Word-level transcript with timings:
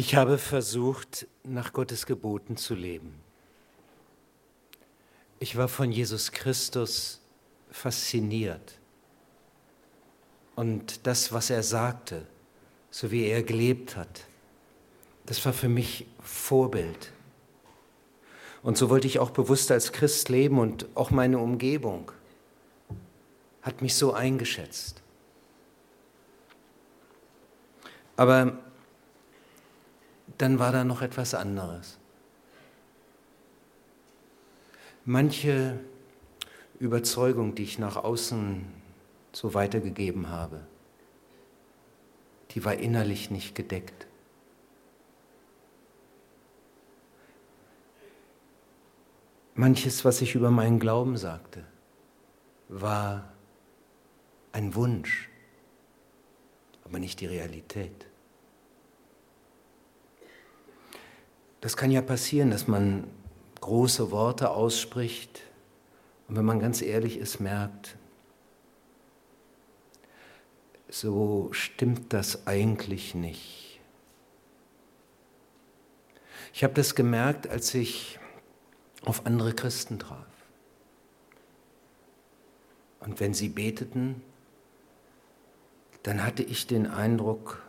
Ich 0.00 0.14
habe 0.14 0.38
versucht, 0.38 1.26
nach 1.44 1.74
Gottes 1.74 2.06
Geboten 2.06 2.56
zu 2.56 2.74
leben. 2.74 3.20
Ich 5.40 5.58
war 5.58 5.68
von 5.68 5.92
Jesus 5.92 6.32
Christus 6.32 7.20
fasziniert. 7.70 8.78
Und 10.56 11.06
das, 11.06 11.34
was 11.34 11.50
er 11.50 11.62
sagte, 11.62 12.26
so 12.90 13.10
wie 13.10 13.26
er 13.26 13.42
gelebt 13.42 13.94
hat, 13.94 14.24
das 15.26 15.44
war 15.44 15.52
für 15.52 15.68
mich 15.68 16.06
Vorbild. 16.22 17.12
Und 18.62 18.78
so 18.78 18.88
wollte 18.88 19.06
ich 19.06 19.18
auch 19.18 19.32
bewusst 19.32 19.70
als 19.70 19.92
Christ 19.92 20.30
leben 20.30 20.58
und 20.58 20.86
auch 20.94 21.10
meine 21.10 21.38
Umgebung 21.38 22.10
hat 23.60 23.82
mich 23.82 23.94
so 23.94 24.14
eingeschätzt. 24.14 25.02
Aber 28.16 28.58
dann 30.40 30.58
war 30.58 30.72
da 30.72 30.84
noch 30.84 31.02
etwas 31.02 31.34
anderes. 31.34 31.98
Manche 35.04 35.78
Überzeugung, 36.78 37.54
die 37.54 37.64
ich 37.64 37.78
nach 37.78 37.96
außen 37.96 38.64
so 39.32 39.52
weitergegeben 39.52 40.30
habe, 40.30 40.66
die 42.52 42.64
war 42.64 42.74
innerlich 42.74 43.30
nicht 43.30 43.54
gedeckt. 43.54 44.06
Manches, 49.54 50.06
was 50.06 50.22
ich 50.22 50.34
über 50.34 50.50
meinen 50.50 50.78
Glauben 50.78 51.18
sagte, 51.18 51.64
war 52.68 53.30
ein 54.52 54.74
Wunsch, 54.74 55.28
aber 56.84 56.98
nicht 56.98 57.20
die 57.20 57.26
Realität. 57.26 58.09
Das 61.60 61.76
kann 61.76 61.90
ja 61.90 62.00
passieren, 62.00 62.50
dass 62.50 62.66
man 62.66 63.04
große 63.60 64.10
Worte 64.10 64.50
ausspricht 64.50 65.42
und 66.28 66.36
wenn 66.36 66.44
man 66.44 66.60
ganz 66.60 66.80
ehrlich 66.80 67.18
ist, 67.18 67.40
merkt, 67.40 67.96
so 70.88 71.48
stimmt 71.52 72.12
das 72.12 72.46
eigentlich 72.46 73.14
nicht. 73.14 73.80
Ich 76.52 76.64
habe 76.64 76.74
das 76.74 76.94
gemerkt, 76.94 77.48
als 77.48 77.74
ich 77.74 78.18
auf 79.04 79.26
andere 79.26 79.52
Christen 79.54 79.98
traf. 79.98 80.26
Und 83.00 83.20
wenn 83.20 83.34
sie 83.34 83.48
beteten, 83.48 84.22
dann 86.02 86.24
hatte 86.24 86.42
ich 86.42 86.66
den 86.66 86.86
Eindruck, 86.86 87.62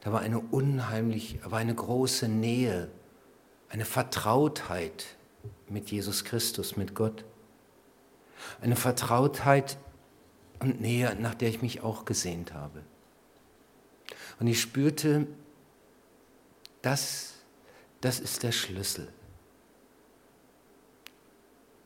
da 0.00 0.12
war 0.12 0.20
eine 0.20 0.40
unheimlich, 0.40 1.38
war 1.44 1.58
eine 1.58 1.74
große 1.74 2.28
Nähe 2.28 2.90
eine 3.72 3.86
Vertrautheit 3.86 5.16
mit 5.68 5.90
Jesus 5.90 6.24
Christus, 6.24 6.76
mit 6.76 6.94
Gott. 6.94 7.24
Eine 8.60 8.76
Vertrautheit 8.76 9.78
und 10.60 10.82
Nähe, 10.82 11.16
nach 11.18 11.34
der 11.34 11.48
ich 11.48 11.62
mich 11.62 11.80
auch 11.80 12.04
gesehnt 12.04 12.52
habe. 12.52 12.82
Und 14.38 14.46
ich 14.46 14.60
spürte, 14.60 15.26
das, 16.82 17.32
das 18.02 18.20
ist 18.20 18.42
der 18.42 18.52
Schlüssel. 18.52 19.08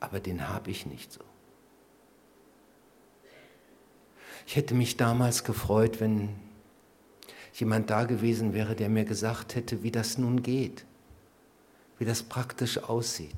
Aber 0.00 0.18
den 0.18 0.48
habe 0.48 0.72
ich 0.72 0.86
nicht 0.86 1.12
so. 1.12 1.20
Ich 4.44 4.56
hätte 4.56 4.74
mich 4.74 4.96
damals 4.96 5.44
gefreut, 5.44 6.00
wenn 6.00 6.34
jemand 7.54 7.90
da 7.90 8.04
gewesen 8.04 8.54
wäre, 8.54 8.74
der 8.74 8.88
mir 8.88 9.04
gesagt 9.04 9.54
hätte, 9.54 9.84
wie 9.84 9.92
das 9.92 10.18
nun 10.18 10.42
geht 10.42 10.84
wie 11.98 12.04
das 12.04 12.22
praktisch 12.22 12.78
aussieht. 12.78 13.36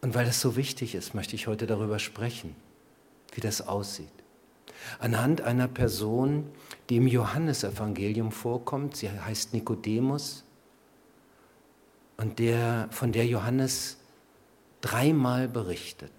Und 0.00 0.14
weil 0.14 0.26
das 0.26 0.40
so 0.40 0.56
wichtig 0.56 0.94
ist, 0.94 1.14
möchte 1.14 1.34
ich 1.34 1.46
heute 1.46 1.66
darüber 1.66 1.98
sprechen, 1.98 2.54
wie 3.32 3.40
das 3.40 3.66
aussieht. 3.66 4.08
Anhand 4.98 5.40
einer 5.40 5.68
Person, 5.68 6.50
die 6.88 6.96
im 6.96 7.06
Johannesevangelium 7.06 8.32
vorkommt, 8.32 8.96
sie 8.96 9.10
heißt 9.10 9.52
Nikodemus, 9.52 10.44
und 12.16 12.38
der, 12.40 12.88
von 12.90 13.12
der 13.12 13.26
Johannes 13.26 13.98
dreimal 14.80 15.48
berichtet. 15.48 16.12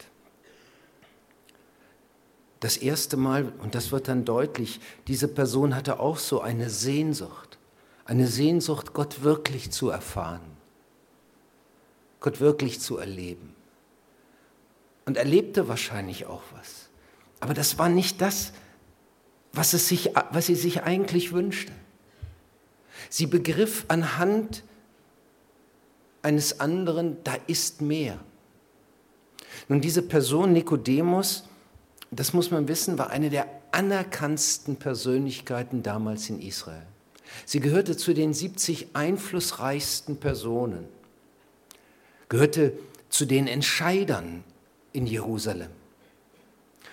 Das 2.60 2.76
erste 2.76 3.16
Mal, 3.16 3.54
und 3.60 3.76
das 3.76 3.92
wird 3.92 4.08
dann 4.08 4.26
deutlich, 4.26 4.82
diese 5.08 5.28
Person 5.28 5.76
hatte 5.76 6.00
auch 6.00 6.18
so 6.18 6.42
eine 6.42 6.70
Sehnsucht, 6.70 7.58
eine 8.06 8.28
Sehnsucht, 8.28 8.94
Gott 8.94 9.24
wirklich 9.24 9.72
zu 9.72 9.90
erfahren, 9.90 10.42
Gott 12.20 12.40
wirklich 12.40 12.82
zu 12.82 12.98
erleben. 12.98 13.56
Und 15.06 15.18
erlebte 15.18 15.68
wahrscheinlich 15.68 16.26
auch 16.26 16.44
was. 16.54 16.90
Aber 17.40 17.54
das 17.54 17.80
war 17.80 17.90
nicht 17.90 18.22
das, 18.22 18.54
was, 19.54 19.74
es 19.74 19.88
sich, 19.88 20.12
was 20.32 20.46
sie 20.46 20.56
sich 20.56 20.84
eigentlich 20.84 21.32
wünschte. 21.32 21.72
Sie 23.10 23.26
begriff 23.26 23.86
anhand 23.88 24.64
eines 26.22 26.60
anderen, 26.60 27.18
da 27.24 27.36
ist 27.48 27.82
mehr. 27.82 28.20
Nun, 29.68 29.82
diese 29.82 30.02
Person, 30.02 30.54
Nikodemus, 30.54 31.49
das 32.12 32.34
muss 32.34 32.52
man 32.52 32.68
wissen, 32.68 32.98
war 32.98 33.10
eine 33.12 33.30
der 33.30 33.48
anerkanntesten 33.72 34.78
Persönlichkeiten 34.78 35.84
damals 35.84 36.30
in 36.30 36.42
Israel. 36.42 36.86
Sie 37.46 37.60
gehörte 37.60 37.96
zu 37.96 38.14
den 38.14 38.34
70 38.34 38.96
einflussreichsten 38.96 40.18
Personen, 40.18 40.86
gehörte 42.28 42.74
zu 43.10 43.26
den 43.26 43.48
Entscheidern 43.48 44.44
in 44.92 45.06
Jerusalem. 45.06 45.70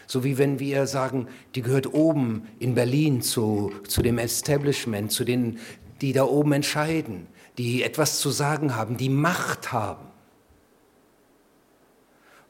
So 0.07 0.23
wie 0.23 0.39
wenn 0.39 0.61
wir 0.61 0.87
sagen, 0.87 1.29
die 1.55 1.63
gehört 1.63 1.93
oben 1.93 2.47
in 2.59 2.75
Berlin 2.75 3.23
zu, 3.23 3.73
zu 3.89 4.03
dem 4.03 4.19
Establishment, 4.19 5.11
zu 5.11 5.25
denen, 5.25 5.59
die 6.01 6.13
da 6.13 6.25
oben 6.25 6.53
entscheiden, 6.53 7.27
die 7.59 7.83
etwas 7.83 8.21
zu 8.21 8.31
sagen 8.31 8.77
haben, 8.77 8.97
die 8.97 9.09
Macht 9.09 9.73
haben. 9.73 10.07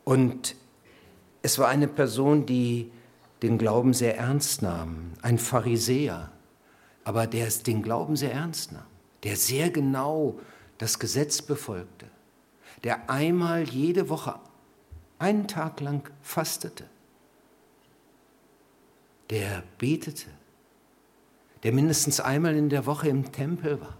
Und 0.04 0.54
es 1.46 1.60
war 1.60 1.68
eine 1.68 1.86
Person, 1.86 2.44
die 2.44 2.90
den 3.40 3.56
Glauben 3.56 3.94
sehr 3.94 4.18
ernst 4.18 4.62
nahm, 4.62 5.12
ein 5.22 5.38
Pharisäer, 5.38 6.32
aber 7.04 7.28
der 7.28 7.46
den 7.64 7.84
Glauben 7.84 8.16
sehr 8.16 8.32
ernst 8.32 8.72
nahm, 8.72 8.86
der 9.22 9.36
sehr 9.36 9.70
genau 9.70 10.40
das 10.78 10.98
Gesetz 10.98 11.42
befolgte, 11.42 12.06
der 12.82 13.08
einmal 13.08 13.62
jede 13.62 14.08
Woche 14.08 14.40
einen 15.20 15.46
Tag 15.46 15.80
lang 15.80 16.10
fastete, 16.20 16.82
der 19.30 19.62
betete, 19.78 20.26
der 21.62 21.72
mindestens 21.72 22.18
einmal 22.18 22.56
in 22.56 22.70
der 22.70 22.86
Woche 22.86 23.08
im 23.08 23.30
Tempel 23.30 23.80
war, 23.80 23.96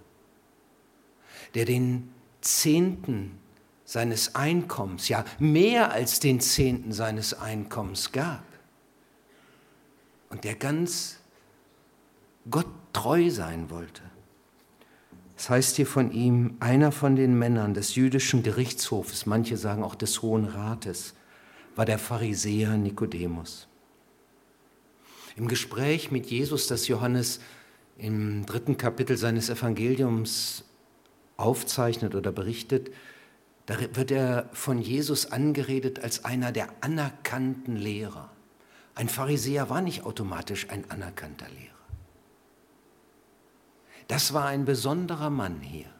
der 1.54 1.64
den 1.64 2.12
Zehnten 2.40 3.38
seines 3.86 4.34
Einkommens, 4.34 5.08
ja 5.08 5.24
mehr 5.38 5.92
als 5.92 6.20
den 6.20 6.40
Zehnten 6.40 6.92
seines 6.92 7.32
Einkommens 7.32 8.12
gab. 8.12 8.44
Und 10.28 10.44
der 10.44 10.56
ganz 10.56 11.20
Gott 12.50 12.66
treu 12.92 13.30
sein 13.30 13.70
wollte. 13.70 14.02
Das 15.36 15.50
heißt 15.50 15.76
hier 15.76 15.86
von 15.86 16.10
ihm, 16.10 16.56
einer 16.60 16.92
von 16.92 17.14
den 17.14 17.38
Männern 17.38 17.74
des 17.74 17.94
jüdischen 17.94 18.42
Gerichtshofes, 18.42 19.26
manche 19.26 19.56
sagen 19.56 19.84
auch 19.84 19.94
des 19.94 20.20
Hohen 20.20 20.46
Rates, 20.46 21.14
war 21.76 21.84
der 21.84 21.98
Pharisäer 21.98 22.76
Nikodemus. 22.76 23.68
Im 25.36 25.46
Gespräch 25.46 26.10
mit 26.10 26.26
Jesus, 26.26 26.66
das 26.66 26.88
Johannes 26.88 27.40
im 27.98 28.46
dritten 28.46 28.78
Kapitel 28.78 29.16
seines 29.16 29.50
Evangeliums 29.50 30.64
aufzeichnet 31.36 32.14
oder 32.14 32.32
berichtet, 32.32 32.90
da 33.66 33.76
wird 33.96 34.10
er 34.12 34.48
von 34.52 34.78
Jesus 34.78 35.32
angeredet 35.32 35.98
als 35.98 36.24
einer 36.24 36.52
der 36.52 36.68
anerkannten 36.80 37.76
Lehrer. 37.76 38.30
Ein 38.94 39.08
Pharisäer 39.08 39.68
war 39.68 39.82
nicht 39.82 40.04
automatisch 40.04 40.70
ein 40.70 40.90
anerkannter 40.90 41.48
Lehrer. 41.48 41.74
Das 44.08 44.32
war 44.32 44.46
ein 44.46 44.64
besonderer 44.64 45.30
Mann 45.30 45.60
hier. 45.60 45.90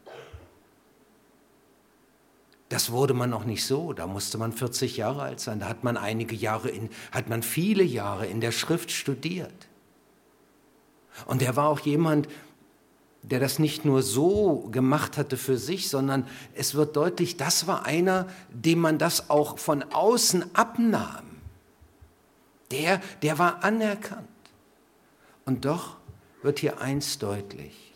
Das 2.69 2.91
wurde 2.91 3.15
man 3.15 3.31
noch 3.31 3.45
nicht 3.45 3.65
so, 3.65 3.93
da 3.93 4.07
musste 4.07 4.39
man 4.39 4.53
40 4.53 4.97
Jahre 4.97 5.23
alt 5.23 5.41
sein, 5.41 5.61
da 5.61 5.69
hat 5.69 5.85
man 5.85 5.97
einige 5.97 6.35
Jahre 6.35 6.69
in, 6.69 6.91
hat 7.13 7.29
man 7.29 7.43
viele 7.43 7.85
Jahre 7.85 8.27
in 8.27 8.41
der 8.41 8.51
Schrift 8.51 8.91
studiert. 8.91 9.69
Und 11.27 11.43
er 11.43 11.57
war 11.57 11.69
auch 11.69 11.81
jemand, 11.81 12.29
der 13.31 13.41
das 13.41 13.59
nicht 13.59 13.85
nur 13.85 14.03
so 14.03 14.69
gemacht 14.71 15.17
hatte 15.17 15.37
für 15.37 15.59
sich, 15.59 15.89
sondern 15.89 16.27
es 16.55 16.75
wird 16.75 16.97
deutlich, 16.97 17.37
das 17.37 17.67
war 17.67 17.85
einer, 17.85 18.29
dem 18.51 18.79
man 18.79 18.99
das 18.99 19.31
auch 19.31 19.59
von 19.59 19.83
außen 19.83 20.55
abnahm. 20.55 21.25
Der, 22.71 23.01
der 23.23 23.39
war 23.39 23.65
anerkannt. 23.65 24.29
Und 25.45 25.65
doch 25.65 25.97
wird 26.43 26.61
hier 26.61 26.81
eins 26.81 27.19
deutlich. 27.19 27.93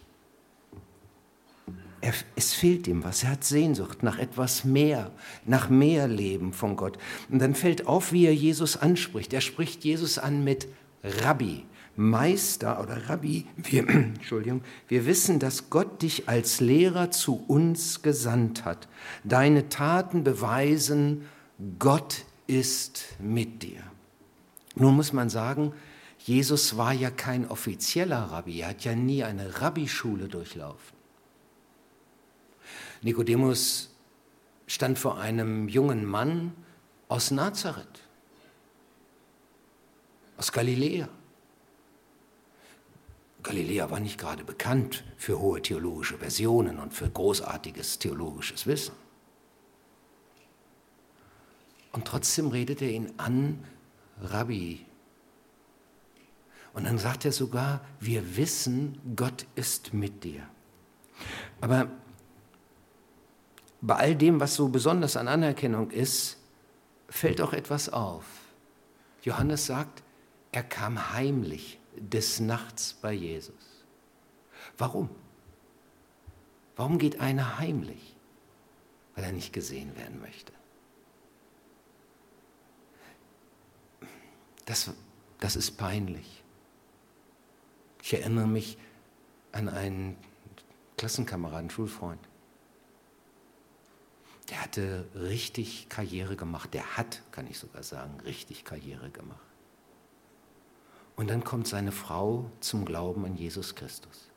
Er, 2.00 2.14
es 2.34 2.54
fehlt 2.54 2.88
ihm 2.88 3.04
was. 3.04 3.22
Er 3.22 3.30
hat 3.30 3.44
Sehnsucht 3.44 4.02
nach 4.02 4.18
etwas 4.18 4.64
mehr, 4.64 5.10
nach 5.44 5.68
mehr 5.68 6.08
Leben 6.08 6.52
von 6.52 6.76
Gott. 6.76 6.98
Und 7.28 7.40
dann 7.40 7.54
fällt 7.54 7.86
auf, 7.86 8.12
wie 8.12 8.26
er 8.26 8.34
Jesus 8.34 8.76
anspricht. 8.76 9.32
Er 9.32 9.40
spricht 9.40 9.84
Jesus 9.84 10.18
an 10.18 10.42
mit 10.42 10.66
Rabbi, 11.04 11.64
Meister 11.96 12.80
oder 12.80 13.08
Rabbi. 13.08 13.46
Wir, 13.56 13.88
Entschuldigung, 13.88 14.62
wir 14.88 15.06
wissen, 15.06 15.38
dass 15.38 15.70
Gott 15.70 16.02
dich 16.02 16.28
als 16.28 16.60
Lehrer 16.60 17.10
zu 17.10 17.44
uns 17.46 18.02
gesandt 18.02 18.64
hat. 18.64 18.88
Deine 19.24 19.68
Taten 19.68 20.24
beweisen, 20.24 21.26
Gott 21.78 22.24
ist 22.46 23.04
mit 23.18 23.62
dir. 23.62 23.82
Nun 24.76 24.96
muss 24.96 25.12
man 25.12 25.28
sagen, 25.28 25.72
Jesus 26.18 26.76
war 26.76 26.92
ja 26.92 27.10
kein 27.10 27.48
offizieller 27.48 28.18
Rabbi, 28.30 28.60
er 28.60 28.70
hat 28.70 28.84
ja 28.84 28.94
nie 28.94 29.24
eine 29.24 29.60
Rabbischule 29.60 30.28
durchlaufen. 30.28 30.96
Nikodemus 33.02 33.90
stand 34.66 34.98
vor 34.98 35.18
einem 35.18 35.68
jungen 35.68 36.04
Mann 36.04 36.52
aus 37.08 37.30
Nazareth, 37.30 38.02
aus 40.36 40.52
Galiläa. 40.52 41.08
Galiläa 43.42 43.90
war 43.90 44.00
nicht 44.00 44.18
gerade 44.18 44.44
bekannt 44.44 45.04
für 45.16 45.38
hohe 45.38 45.62
theologische 45.62 46.18
Versionen 46.18 46.78
und 46.78 46.92
für 46.92 47.08
großartiges 47.08 47.98
theologisches 47.98 48.66
Wissen. 48.66 48.94
Und 51.92 52.04
trotzdem 52.06 52.48
redet 52.48 52.82
er 52.82 52.90
ihn 52.90 53.12
an, 53.16 53.64
Rabbi. 54.22 54.86
Und 56.72 56.84
dann 56.84 56.98
sagt 56.98 57.24
er 57.24 57.32
sogar, 57.32 57.80
wir 57.98 58.36
wissen, 58.36 59.00
Gott 59.16 59.46
ist 59.56 59.92
mit 59.92 60.22
dir. 60.22 60.46
Aber 61.60 61.88
bei 63.80 63.96
all 63.96 64.14
dem, 64.14 64.40
was 64.40 64.54
so 64.54 64.68
besonders 64.68 65.16
an 65.16 65.26
Anerkennung 65.26 65.90
ist, 65.90 66.36
fällt 67.08 67.40
auch 67.40 67.52
etwas 67.52 67.88
auf. 67.88 68.24
Johannes 69.22 69.66
sagt, 69.66 70.02
er 70.52 70.62
kam 70.62 71.12
heimlich 71.12 71.79
des 71.96 72.40
Nachts 72.40 72.94
bei 72.94 73.12
Jesus. 73.12 73.84
Warum? 74.78 75.10
Warum 76.76 76.98
geht 76.98 77.20
einer 77.20 77.58
heimlich? 77.58 78.16
Weil 79.14 79.24
er 79.24 79.32
nicht 79.32 79.52
gesehen 79.52 79.96
werden 79.96 80.20
möchte. 80.20 80.52
Das, 84.64 84.90
das 85.40 85.56
ist 85.56 85.72
peinlich. 85.72 86.42
Ich 88.02 88.14
erinnere 88.14 88.46
mich 88.46 88.78
an 89.52 89.68
einen 89.68 90.16
Klassenkameraden, 90.96 91.70
Schulfreund 91.70 92.20
der 94.50 94.62
hatte 94.62 95.08
richtig 95.14 95.88
Karriere 95.88 96.36
gemacht. 96.36 96.74
Der 96.74 96.96
hat, 96.96 97.22
kann 97.30 97.46
ich 97.46 97.58
sogar 97.58 97.82
sagen, 97.82 98.18
richtig 98.20 98.64
Karriere 98.64 99.10
gemacht. 99.10 99.38
Und 101.20 101.28
dann 101.28 101.44
kommt 101.44 101.66
seine 101.66 101.92
Frau 101.92 102.50
zum 102.60 102.86
Glauben 102.86 103.26
an 103.26 103.36
Jesus 103.36 103.74
Christus 103.74 104.30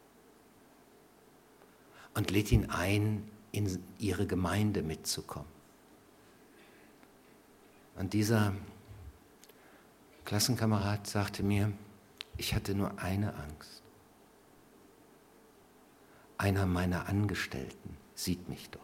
und 2.14 2.30
lädt 2.30 2.52
ihn 2.52 2.70
ein, 2.70 3.24
in 3.54 3.82
ihre 4.00 4.28
Gemeinde 4.28 4.82
mitzukommen. 4.82 5.48
Und 7.96 8.12
dieser 8.12 8.54
Klassenkamerad 10.26 11.08
sagte 11.08 11.42
mir, 11.42 11.72
ich 12.36 12.54
hatte 12.54 12.76
nur 12.76 13.00
eine 13.00 13.34
Angst. 13.34 13.82
Einer 16.38 16.66
meiner 16.66 17.08
Angestellten 17.08 17.96
sieht 18.14 18.50
mich 18.50 18.70
dort 18.70 18.84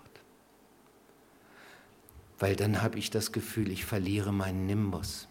weil 2.39 2.55
dann 2.55 2.81
habe 2.81 2.97
ich 2.97 3.09
das 3.09 3.31
Gefühl, 3.33 3.69
ich 3.69 3.85
verliere 3.85 4.31
meinen 4.31 4.65
Nimbus, 4.65 5.27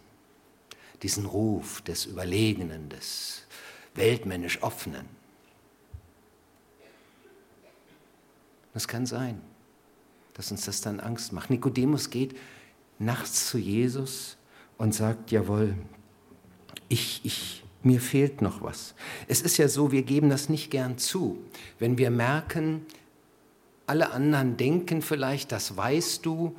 diesen 1.02 1.26
Ruf 1.26 1.80
des 1.82 2.06
Überlegenen, 2.06 2.88
des 2.88 3.42
weltmännisch 3.94 4.62
Offenen. 4.62 5.06
Das 8.74 8.86
kann 8.86 9.06
sein, 9.06 9.40
dass 10.34 10.50
uns 10.50 10.64
das 10.64 10.80
dann 10.80 11.00
Angst 11.00 11.32
macht. 11.32 11.50
Nikodemus 11.50 12.10
geht 12.10 12.36
nachts 12.98 13.48
zu 13.48 13.58
Jesus 13.58 14.36
und 14.76 14.94
sagt, 14.94 15.30
jawohl, 15.30 15.74
ich, 16.88 17.20
ich, 17.24 17.64
mir 17.82 18.00
fehlt 18.00 18.42
noch 18.42 18.62
was. 18.62 18.94
Es 19.26 19.42
ist 19.42 19.56
ja 19.56 19.68
so, 19.68 19.92
wir 19.92 20.02
geben 20.02 20.30
das 20.30 20.48
nicht 20.48 20.70
gern 20.70 20.98
zu. 20.98 21.38
Wenn 21.78 21.98
wir 21.98 22.10
merken, 22.10 22.86
alle 23.86 24.10
anderen 24.10 24.56
denken 24.56 25.02
vielleicht, 25.02 25.50
das 25.52 25.76
weißt 25.76 26.24
du, 26.24 26.56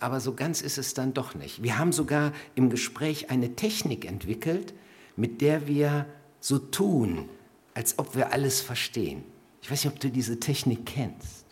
aber 0.00 0.20
so 0.20 0.34
ganz 0.34 0.62
ist 0.62 0.78
es 0.78 0.94
dann 0.94 1.12
doch 1.12 1.34
nicht. 1.34 1.62
Wir 1.62 1.78
haben 1.78 1.92
sogar 1.92 2.32
im 2.54 2.70
Gespräch 2.70 3.30
eine 3.30 3.56
Technik 3.56 4.06
entwickelt, 4.06 4.72
mit 5.16 5.42
der 5.42 5.66
wir 5.66 6.06
so 6.40 6.58
tun, 6.58 7.28
als 7.74 7.98
ob 7.98 8.16
wir 8.16 8.32
alles 8.32 8.60
verstehen. 8.60 9.24
Ich 9.60 9.70
weiß 9.70 9.84
nicht, 9.84 9.94
ob 9.94 10.00
du 10.00 10.10
diese 10.10 10.40
Technik 10.40 10.86
kennst. 10.86 11.44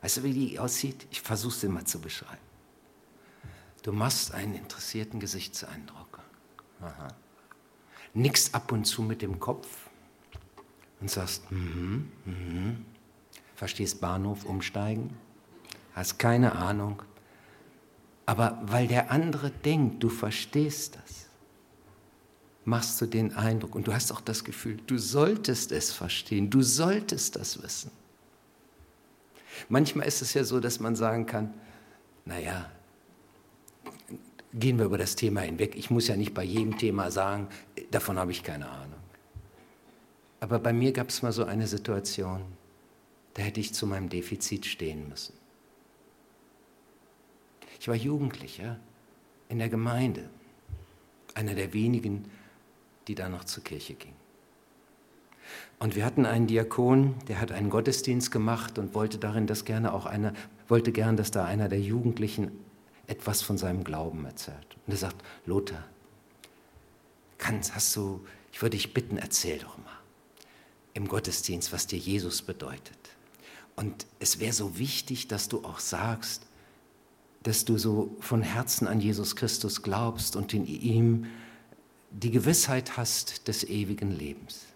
Weißt 0.00 0.16
du, 0.16 0.22
wie 0.22 0.32
die 0.32 0.58
aussieht? 0.58 1.06
Ich 1.10 1.20
versuche 1.20 1.54
sie 1.54 1.68
mal 1.68 1.84
zu 1.84 2.00
beschreiben. 2.00 2.38
Du 3.82 3.92
machst 3.92 4.32
einen 4.32 4.54
interessierten 4.54 5.20
Gesichtseindruck. 5.20 6.20
Aha. 6.80 7.08
Nickst 8.14 8.54
ab 8.54 8.72
und 8.72 8.84
zu 8.84 9.02
mit 9.02 9.22
dem 9.22 9.38
Kopf 9.40 9.68
und 11.00 11.10
sagst, 11.10 11.50
mhm, 11.50 12.10
mhm. 12.24 12.86
Verstehst 13.54 14.00
Bahnhof 14.00 14.44
umsteigen? 14.44 15.16
Hast 15.94 16.18
keine 16.18 16.52
Ahnung. 16.52 17.02
Aber 18.26 18.60
weil 18.62 18.86
der 18.86 19.10
andere 19.10 19.50
denkt, 19.50 20.02
du 20.02 20.08
verstehst 20.08 20.96
das, 20.96 21.26
machst 22.64 23.00
du 23.00 23.06
den 23.06 23.34
Eindruck 23.34 23.74
und 23.74 23.86
du 23.86 23.92
hast 23.92 24.12
auch 24.12 24.20
das 24.20 24.44
Gefühl, 24.44 24.78
du 24.86 24.98
solltest 24.98 25.72
es 25.72 25.92
verstehen, 25.92 26.48
du 26.48 26.62
solltest 26.62 27.36
das 27.36 27.62
wissen. 27.62 27.90
Manchmal 29.68 30.06
ist 30.06 30.22
es 30.22 30.34
ja 30.34 30.44
so, 30.44 30.60
dass 30.60 30.80
man 30.80 30.96
sagen 30.96 31.26
kann, 31.26 31.52
naja, 32.24 32.70
gehen 34.54 34.78
wir 34.78 34.84
über 34.86 34.98
das 34.98 35.16
Thema 35.16 35.40
hinweg. 35.40 35.74
Ich 35.76 35.90
muss 35.90 36.08
ja 36.08 36.16
nicht 36.16 36.34
bei 36.34 36.44
jedem 36.44 36.78
Thema 36.78 37.10
sagen, 37.10 37.48
davon 37.90 38.18
habe 38.18 38.32
ich 38.32 38.42
keine 38.42 38.68
Ahnung. 38.68 39.00
Aber 40.40 40.58
bei 40.58 40.72
mir 40.72 40.92
gab 40.92 41.08
es 41.08 41.22
mal 41.22 41.32
so 41.32 41.44
eine 41.44 41.66
Situation, 41.66 42.42
da 43.34 43.42
hätte 43.42 43.60
ich 43.60 43.74
zu 43.74 43.86
meinem 43.86 44.08
Defizit 44.08 44.66
stehen 44.66 45.08
müssen. 45.08 45.34
Ich 47.82 47.88
war 47.88 47.96
Jugendlicher 47.96 48.78
in 49.48 49.58
der 49.58 49.68
Gemeinde, 49.68 50.30
einer 51.34 51.56
der 51.56 51.72
wenigen, 51.72 52.30
die 53.08 53.16
da 53.16 53.28
noch 53.28 53.42
zur 53.42 53.64
Kirche 53.64 53.94
ging. 53.94 54.14
Und 55.80 55.96
wir 55.96 56.04
hatten 56.04 56.24
einen 56.24 56.46
Diakon, 56.46 57.16
der 57.26 57.40
hat 57.40 57.50
einen 57.50 57.70
Gottesdienst 57.70 58.30
gemacht 58.30 58.78
und 58.78 58.94
wollte 58.94 59.18
darin, 59.18 59.48
dass 59.48 59.64
gerne 59.64 59.92
auch 59.92 60.06
einer, 60.06 60.32
wollte 60.68 60.92
gern, 60.92 61.16
dass 61.16 61.32
da 61.32 61.44
einer 61.44 61.68
der 61.68 61.80
Jugendlichen 61.80 62.52
etwas 63.08 63.42
von 63.42 63.58
seinem 63.58 63.82
Glauben 63.82 64.24
erzählt. 64.26 64.76
Und 64.86 64.92
er 64.92 64.98
sagt, 64.98 65.16
Lothar, 65.44 65.82
kannst, 67.38 67.74
hast 67.74 67.96
du, 67.96 68.24
ich 68.52 68.62
würde 68.62 68.76
dich 68.76 68.94
bitten, 68.94 69.18
erzähl 69.18 69.58
doch 69.58 69.76
mal 69.78 69.98
im 70.94 71.08
Gottesdienst, 71.08 71.72
was 71.72 71.88
dir 71.88 71.98
Jesus 71.98 72.42
bedeutet. 72.42 73.10
Und 73.74 74.06
es 74.20 74.38
wäre 74.38 74.52
so 74.52 74.78
wichtig, 74.78 75.26
dass 75.26 75.48
du 75.48 75.64
auch 75.64 75.80
sagst, 75.80 76.46
dass 77.42 77.64
du 77.64 77.78
so 77.78 78.16
von 78.20 78.42
Herzen 78.42 78.86
an 78.86 79.00
Jesus 79.00 79.36
Christus 79.36 79.82
glaubst 79.82 80.36
und 80.36 80.54
in 80.54 80.66
ihm 80.66 81.26
die 82.10 82.30
Gewissheit 82.30 82.96
hast 82.96 83.48
des 83.48 83.64
ewigen 83.64 84.10
Lebens. 84.10 84.66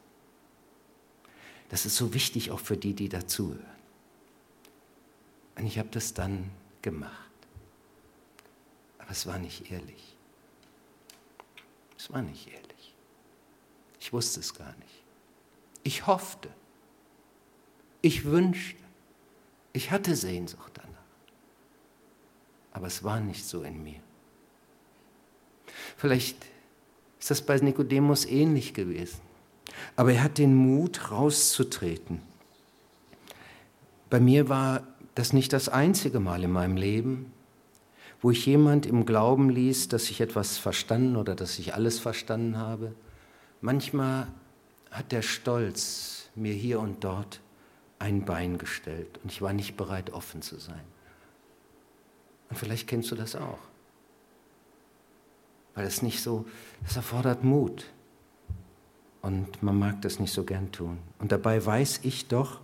Das 1.69 1.85
ist 1.87 1.97
so 1.97 2.15
wichtig 2.15 2.51
auch 2.51 2.61
für 2.61 2.77
die, 2.77 2.95
die 2.95 3.09
dazuhören. 3.09 3.65
Und 5.57 5.67
ich 5.67 5.79
habe 5.79 5.89
das 5.91 6.15
dann 6.15 6.51
gemacht. 6.83 7.13
Aber 8.99 9.11
es 9.11 9.27
war 9.27 9.39
nicht 9.39 9.71
ehrlich. 9.71 10.17
Es 11.99 12.11
war 12.11 12.23
nicht 12.23 12.49
ehrlich. 12.49 12.95
Ich 14.01 14.13
wusste 14.13 14.41
es 14.41 14.55
gar 14.55 14.75
nicht. 14.77 15.03
Ich 15.83 16.07
hoffte. 16.07 16.49
Ich 18.03 18.25
wünschte. 18.25 18.83
Ich 19.73 19.91
hatte 19.91 20.15
Sehnsucht 20.15 20.76
aber 22.77 22.89
es 22.89 23.03
war 23.03 23.21
nicht 23.21 23.47
so 23.47 23.63
in 23.63 23.83
mir. 23.83 24.01
Vielleicht 25.97 26.37
ist 27.19 27.31
das 27.31 27.41
bei 27.41 27.57
Nikodemus 27.57 28.27
ähnlich 28.27 28.75
gewesen, 28.75 29.19
aber 29.97 30.13
er 30.13 30.23
hat 30.23 30.37
den 30.37 30.55
Mut, 30.55 31.11
rauszutreten. 31.11 32.21
Bei 34.11 34.21
mir 34.21 34.51
war 34.51 34.87
das 35.15 35.33
nicht 35.33 35.55
das 35.55 35.71
einzige 35.71 36.21
Mal 36.21 36.45
in 36.45 36.53
meinem 36.53 36.77
Leben, 36.77 37.33
wo 38.21 38.31
ich 38.31 38.45
jemand 38.45 38.85
im 38.85 39.07
Glauben 39.07 39.49
ließ, 39.49 39.89
dass 39.89 40.11
ich 40.11 40.21
etwas 40.21 40.59
verstanden 40.59 41.17
oder 41.17 41.35
dass 41.35 41.59
ich 41.59 41.73
alles 41.73 41.99
verstanden 41.99 42.59
habe. 42.59 42.95
Manchmal 43.63 44.27
hat 44.91 45.13
der 45.13 45.23
Stolz 45.23 46.29
mir 46.35 46.53
hier 46.53 46.81
und 46.81 47.03
dort 47.03 47.41
ein 47.99 48.27
Bein 48.27 48.59
gestellt 48.59 49.19
und 49.23 49.33
ich 49.33 49.41
war 49.41 49.55
nicht 49.55 49.79
bereit, 49.79 50.13
offen 50.13 50.43
zu 50.43 50.59
sein. 50.59 50.96
Und 52.49 52.57
vielleicht 52.57 52.87
kennst 52.87 53.11
du 53.11 53.15
das 53.17 53.37
auch. 53.37 53.59
Weil 55.75 55.87
es 55.87 56.03
nicht 56.03 56.23
so, 56.23 56.47
es 56.87 56.97
erfordert 56.97 57.45
Mut. 57.45 57.87
Und 59.23 59.63
man 59.63 59.79
mag 59.79 60.03
das 60.03 60.19
nicht 60.21 60.33
so 60.33 60.45
gern 60.45 60.73
tun. 60.73 60.99
Und 61.19 61.33
dabei 61.33 61.65
weiß 61.65 62.01
ich 62.03 62.29
doch, 62.29 62.61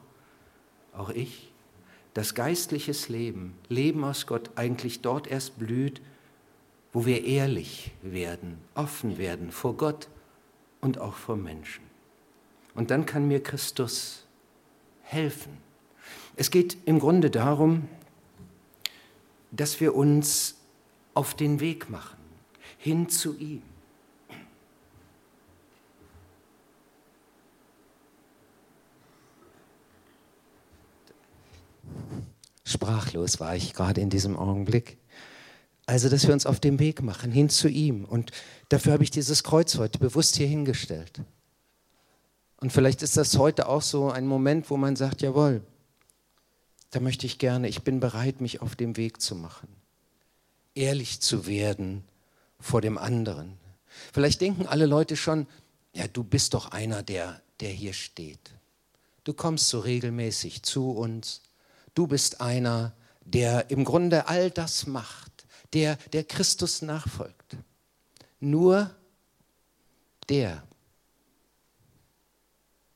auch 0.94 1.10
ich, 1.10 1.52
dass 2.14 2.34
geistliches 2.34 3.08
Leben, 3.08 3.54
Leben 3.68 4.04
aus 4.04 4.26
Gott 4.26 4.50
eigentlich 4.54 5.00
dort 5.00 5.26
erst 5.26 5.58
blüht, 5.58 6.00
wo 6.92 7.06
wir 7.06 7.24
ehrlich 7.24 7.92
werden, 8.02 8.58
offen 8.74 9.16
werden 9.16 9.50
vor 9.50 9.76
Gott 9.76 10.08
und 10.80 10.98
auch 10.98 11.14
vor 11.14 11.36
Menschen. 11.36 11.82
Und 12.74 12.90
dann 12.90 13.06
kann 13.06 13.28
mir 13.28 13.42
Christus 13.42 14.26
helfen. 15.02 15.56
Es 16.36 16.50
geht 16.50 16.76
im 16.86 16.98
Grunde 16.98 17.30
darum, 17.30 17.88
dass 19.52 19.80
wir 19.80 19.94
uns 19.94 20.56
auf 21.14 21.34
den 21.34 21.60
Weg 21.60 21.90
machen, 21.90 22.16
hin 22.78 23.08
zu 23.08 23.36
ihm. 23.36 23.62
Sprachlos 32.64 33.38
war 33.38 33.54
ich 33.54 33.74
gerade 33.74 34.00
in 34.00 34.08
diesem 34.08 34.36
Augenblick. 34.36 34.96
Also, 35.84 36.08
dass 36.08 36.26
wir 36.26 36.32
uns 36.32 36.46
auf 36.46 36.58
den 36.58 36.78
Weg 36.78 37.02
machen, 37.02 37.30
hin 37.30 37.50
zu 37.50 37.68
ihm. 37.68 38.04
Und 38.04 38.30
dafür 38.70 38.94
habe 38.94 39.02
ich 39.02 39.10
dieses 39.10 39.42
Kreuz 39.42 39.76
heute 39.76 39.98
bewusst 39.98 40.36
hier 40.36 40.46
hingestellt. 40.46 41.20
Und 42.56 42.72
vielleicht 42.72 43.02
ist 43.02 43.16
das 43.16 43.36
heute 43.36 43.68
auch 43.68 43.82
so 43.82 44.10
ein 44.10 44.26
Moment, 44.26 44.70
wo 44.70 44.76
man 44.76 44.96
sagt, 44.96 45.20
jawohl, 45.20 45.62
da 46.92 47.00
möchte 47.00 47.26
ich 47.26 47.38
gerne, 47.38 47.68
ich 47.68 47.82
bin 47.82 47.98
bereit, 47.98 48.40
mich 48.40 48.62
auf 48.62 48.76
den 48.76 48.96
Weg 48.96 49.20
zu 49.20 49.34
machen. 49.34 49.68
Ehrlich 50.74 51.20
zu 51.20 51.46
werden 51.46 52.04
vor 52.60 52.80
dem 52.80 52.96
anderen. 52.96 53.58
Vielleicht 54.12 54.40
denken 54.40 54.66
alle 54.66 54.86
Leute 54.86 55.16
schon, 55.16 55.46
ja, 55.92 56.06
du 56.06 56.22
bist 56.22 56.54
doch 56.54 56.70
einer, 56.70 57.02
der, 57.02 57.42
der 57.60 57.70
hier 57.70 57.92
steht. 57.92 58.52
Du 59.24 59.34
kommst 59.34 59.68
so 59.68 59.80
regelmäßig 59.80 60.62
zu 60.62 60.92
uns. 60.92 61.42
Du 61.94 62.06
bist 62.06 62.40
einer, 62.40 62.94
der 63.24 63.70
im 63.70 63.84
Grunde 63.84 64.28
all 64.28 64.50
das 64.50 64.86
macht 64.86 65.32
der, 65.72 65.96
der 66.12 66.24
Christus 66.24 66.82
nachfolgt. 66.82 67.56
Nur 68.40 68.94
der, 70.28 70.62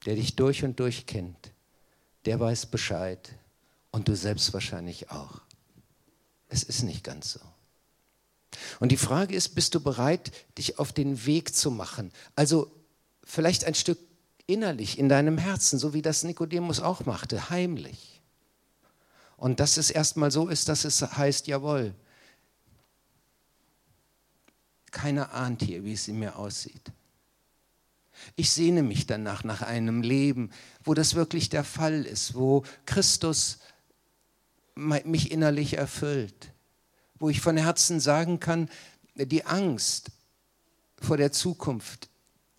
der 0.04 0.14
dich 0.16 0.36
durch 0.36 0.64
und 0.64 0.78
durch 0.78 1.06
kennt, 1.06 1.52
der 2.24 2.38
weiß 2.38 2.66
Bescheid 2.66 3.35
und 3.96 4.08
du 4.08 4.14
selbst 4.14 4.52
wahrscheinlich 4.52 5.10
auch. 5.10 5.40
Es 6.50 6.62
ist 6.62 6.82
nicht 6.82 7.02
ganz 7.02 7.32
so. 7.32 7.40
Und 8.78 8.92
die 8.92 8.98
Frage 8.98 9.34
ist, 9.34 9.54
bist 9.54 9.74
du 9.74 9.80
bereit, 9.80 10.32
dich 10.58 10.78
auf 10.78 10.92
den 10.92 11.24
Weg 11.24 11.54
zu 11.54 11.70
machen? 11.70 12.12
Also 12.34 12.70
vielleicht 13.24 13.64
ein 13.64 13.74
Stück 13.74 13.98
innerlich 14.46 14.98
in 14.98 15.08
deinem 15.08 15.38
Herzen, 15.38 15.78
so 15.78 15.94
wie 15.94 16.02
das 16.02 16.24
Nikodemus 16.24 16.80
auch 16.80 17.06
machte, 17.06 17.48
heimlich. 17.48 18.20
Und 19.38 19.60
dass 19.60 19.78
es 19.78 19.88
erstmal 19.88 20.30
so 20.30 20.48
ist, 20.48 20.68
dass 20.68 20.84
es 20.84 21.00
heißt, 21.00 21.46
jawohl, 21.46 21.94
keiner 24.90 25.32
ahnt 25.32 25.62
hier, 25.62 25.84
wie 25.84 25.94
es 25.94 26.06
in 26.06 26.18
mir 26.18 26.36
aussieht. 26.36 26.92
Ich 28.34 28.50
sehne 28.50 28.82
mich 28.82 29.06
danach 29.06 29.42
nach 29.42 29.62
einem 29.62 30.02
Leben, 30.02 30.50
wo 30.84 30.92
das 30.92 31.14
wirklich 31.14 31.48
der 31.48 31.64
Fall 31.64 32.04
ist, 32.04 32.34
wo 32.34 32.62
Christus 32.84 33.58
mich 34.76 35.32
innerlich 35.32 35.78
erfüllt, 35.78 36.52
wo 37.18 37.28
ich 37.30 37.40
von 37.40 37.56
Herzen 37.56 37.98
sagen 37.98 38.38
kann, 38.38 38.68
die 39.16 39.44
Angst 39.46 40.10
vor 41.00 41.16
der 41.16 41.32
Zukunft, 41.32 42.08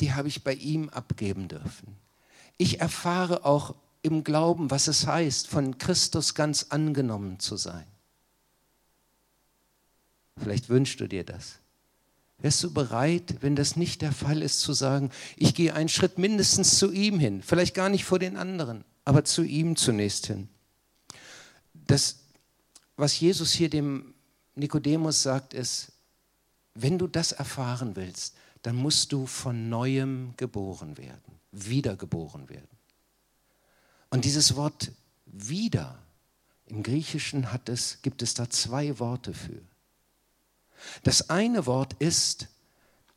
die 0.01 0.13
habe 0.13 0.27
ich 0.27 0.43
bei 0.43 0.53
ihm 0.53 0.89
abgeben 0.89 1.47
dürfen. 1.47 1.95
Ich 2.57 2.81
erfahre 2.81 3.45
auch 3.45 3.75
im 4.01 4.23
Glauben, 4.23 4.71
was 4.71 4.87
es 4.87 5.05
heißt, 5.05 5.47
von 5.47 5.77
Christus 5.77 6.33
ganz 6.33 6.67
angenommen 6.69 7.39
zu 7.39 7.55
sein. 7.55 7.85
Vielleicht 10.37 10.69
wünschst 10.69 10.99
du 10.99 11.07
dir 11.07 11.23
das. 11.23 11.59
Wärst 12.39 12.63
du 12.63 12.71
bereit, 12.71 13.37
wenn 13.41 13.55
das 13.55 13.75
nicht 13.75 14.03
der 14.03 14.11
Fall 14.11 14.43
ist, 14.43 14.59
zu 14.59 14.73
sagen, 14.73 15.09
ich 15.35 15.55
gehe 15.55 15.73
einen 15.73 15.89
Schritt 15.89 16.19
mindestens 16.19 16.77
zu 16.77 16.91
ihm 16.91 17.19
hin, 17.19 17.41
vielleicht 17.41 17.73
gar 17.73 17.89
nicht 17.89 18.05
vor 18.05 18.19
den 18.19 18.37
anderen, 18.37 18.83
aber 19.05 19.23
zu 19.23 19.43
ihm 19.43 19.75
zunächst 19.75 20.27
hin? 20.27 20.47
Das, 21.87 22.17
was 22.95 23.19
Jesus 23.19 23.53
hier 23.53 23.69
dem 23.69 24.13
Nikodemus 24.55 25.23
sagt, 25.23 25.53
ist, 25.53 25.91
wenn 26.73 26.97
du 26.97 27.07
das 27.07 27.31
erfahren 27.31 27.95
willst, 27.95 28.35
dann 28.61 28.75
musst 28.75 29.11
du 29.11 29.25
von 29.25 29.69
neuem 29.69 30.33
geboren 30.37 30.97
werden, 30.97 31.39
wiedergeboren 31.51 32.49
werden. 32.49 32.67
Und 34.09 34.25
dieses 34.25 34.55
Wort 34.55 34.91
wieder 35.25 35.99
im 36.65 36.83
Griechischen 36.83 37.51
hat 37.51 37.69
es, 37.69 38.01
gibt 38.01 38.21
es 38.21 38.33
da 38.33 38.49
zwei 38.49 38.99
Worte 38.99 39.33
für. 39.33 39.61
Das 41.03 41.29
eine 41.29 41.65
Wort 41.65 41.93
ist, 41.93 42.49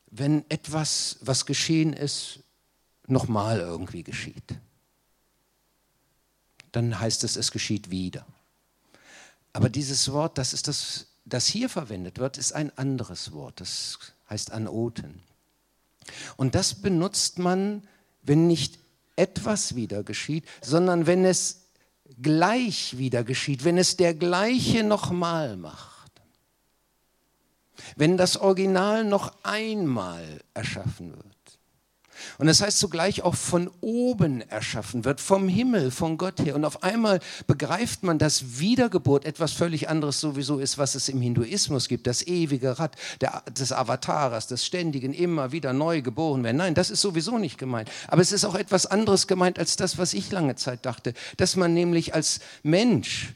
wenn 0.07 0.49
etwas, 0.49 1.17
was 1.21 1.45
geschehen 1.45 1.93
ist, 1.93 2.39
nochmal 3.07 3.59
irgendwie 3.59 4.03
geschieht. 4.03 4.59
Dann 6.71 6.99
heißt 6.99 7.23
es, 7.23 7.35
es 7.35 7.51
geschieht 7.51 7.89
wieder. 7.91 8.25
Aber 9.53 9.69
dieses 9.69 10.11
Wort, 10.11 10.37
das 10.37 10.53
ist 10.53 10.67
das, 10.67 11.07
das 11.25 11.47
hier 11.47 11.69
verwendet 11.69 12.19
wird, 12.19 12.37
ist 12.37 12.53
ein 12.53 12.75
anderes 12.77 13.31
Wort. 13.31 13.59
Das 13.59 13.99
heißt 14.29 14.51
Anoten. 14.51 15.21
Und 16.37 16.55
das 16.55 16.75
benutzt 16.75 17.39
man, 17.39 17.87
wenn 18.23 18.47
nicht 18.47 18.79
etwas 19.15 19.75
wieder 19.75 20.03
geschieht, 20.03 20.45
sondern 20.61 21.05
wenn 21.05 21.25
es 21.25 21.67
gleich 22.21 22.97
wieder 22.97 23.23
geschieht, 23.23 23.63
wenn 23.63 23.77
es 23.77 23.97
der 23.97 24.13
gleiche 24.13 24.83
nochmal 24.83 25.57
macht. 25.57 26.11
Wenn 27.95 28.17
das 28.17 28.37
Original 28.37 29.03
noch 29.03 29.33
einmal 29.43 30.41
erschaffen 30.53 31.13
wird. 31.15 31.30
Und 32.37 32.47
das 32.47 32.61
heißt 32.61 32.79
zugleich 32.79 33.21
auch 33.21 33.35
von 33.35 33.69
oben 33.81 34.41
erschaffen 34.49 35.05
wird, 35.05 35.21
vom 35.21 35.47
Himmel, 35.47 35.91
von 35.91 36.17
Gott 36.17 36.39
her. 36.39 36.55
Und 36.55 36.65
auf 36.65 36.83
einmal 36.83 37.19
begreift 37.47 38.03
man, 38.03 38.17
dass 38.17 38.59
Wiedergeburt 38.59 39.25
etwas 39.25 39.53
völlig 39.53 39.89
anderes 39.89 40.19
sowieso 40.19 40.59
ist, 40.59 40.77
was 40.77 40.95
es 40.95 41.09
im 41.09 41.21
Hinduismus 41.21 41.87
gibt. 41.87 42.07
Das 42.07 42.25
ewige 42.25 42.79
Rad 42.79 42.95
der, 43.21 43.43
des 43.51 43.71
Avatars, 43.71 44.47
des 44.47 44.65
ständigen, 44.65 45.13
immer 45.13 45.51
wieder 45.51 45.73
neu 45.73 46.01
geboren 46.01 46.43
werden. 46.43 46.57
Nein, 46.57 46.75
das 46.75 46.89
ist 46.89 47.01
sowieso 47.01 47.37
nicht 47.37 47.57
gemeint. 47.57 47.89
Aber 48.07 48.21
es 48.21 48.31
ist 48.31 48.45
auch 48.45 48.55
etwas 48.55 48.85
anderes 48.85 49.27
gemeint 49.27 49.59
als 49.59 49.75
das, 49.75 49.97
was 49.97 50.13
ich 50.13 50.31
lange 50.31 50.55
Zeit 50.55 50.85
dachte. 50.85 51.13
Dass 51.37 51.55
man 51.55 51.73
nämlich 51.73 52.13
als 52.13 52.39
Mensch 52.63 53.35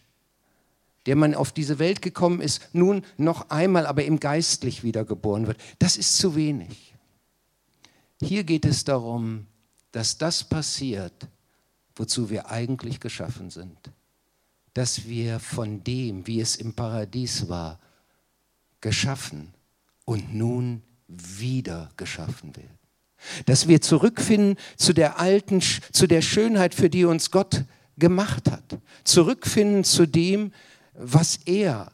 der 1.05 1.15
man 1.15 1.35
auf 1.35 1.51
diese 1.51 1.79
Welt 1.79 2.01
gekommen 2.01 2.41
ist, 2.41 2.69
nun 2.73 3.03
noch 3.17 3.49
einmal, 3.49 3.85
aber 3.85 4.05
im 4.05 4.19
Geistlich 4.19 4.83
wiedergeboren 4.83 5.47
wird. 5.47 5.57
Das 5.79 5.97
ist 5.97 6.17
zu 6.17 6.35
wenig. 6.35 6.94
Hier 8.25 8.43
geht 8.43 8.65
es 8.65 8.83
darum, 8.83 9.45
dass 9.91 10.17
das 10.17 10.43
passiert, 10.43 11.27
wozu 11.95 12.31
wir 12.31 12.49
eigentlich 12.49 12.99
geschaffen 12.99 13.51
sind. 13.51 13.77
Dass 14.73 15.07
wir 15.07 15.39
von 15.39 15.83
dem, 15.83 16.25
wie 16.25 16.41
es 16.41 16.55
im 16.55 16.73
Paradies 16.73 17.47
war, 17.49 17.79
geschaffen 18.81 19.53
und 20.05 20.33
nun 20.33 20.81
wieder 21.07 21.91
geschaffen 21.97 22.55
werden. 22.55 22.79
Dass 23.45 23.67
wir 23.67 23.81
zurückfinden 23.81 24.57
zu 24.75 24.93
der 24.93 25.19
alten, 25.19 25.61
zu 25.61 26.07
der 26.07 26.23
Schönheit, 26.23 26.73
für 26.73 26.89
die 26.89 27.05
uns 27.05 27.29
Gott 27.29 27.63
gemacht 27.97 28.49
hat. 28.49 28.79
Zurückfinden 29.03 29.83
zu 29.83 30.07
dem, 30.07 30.51
was 30.93 31.37
er 31.45 31.91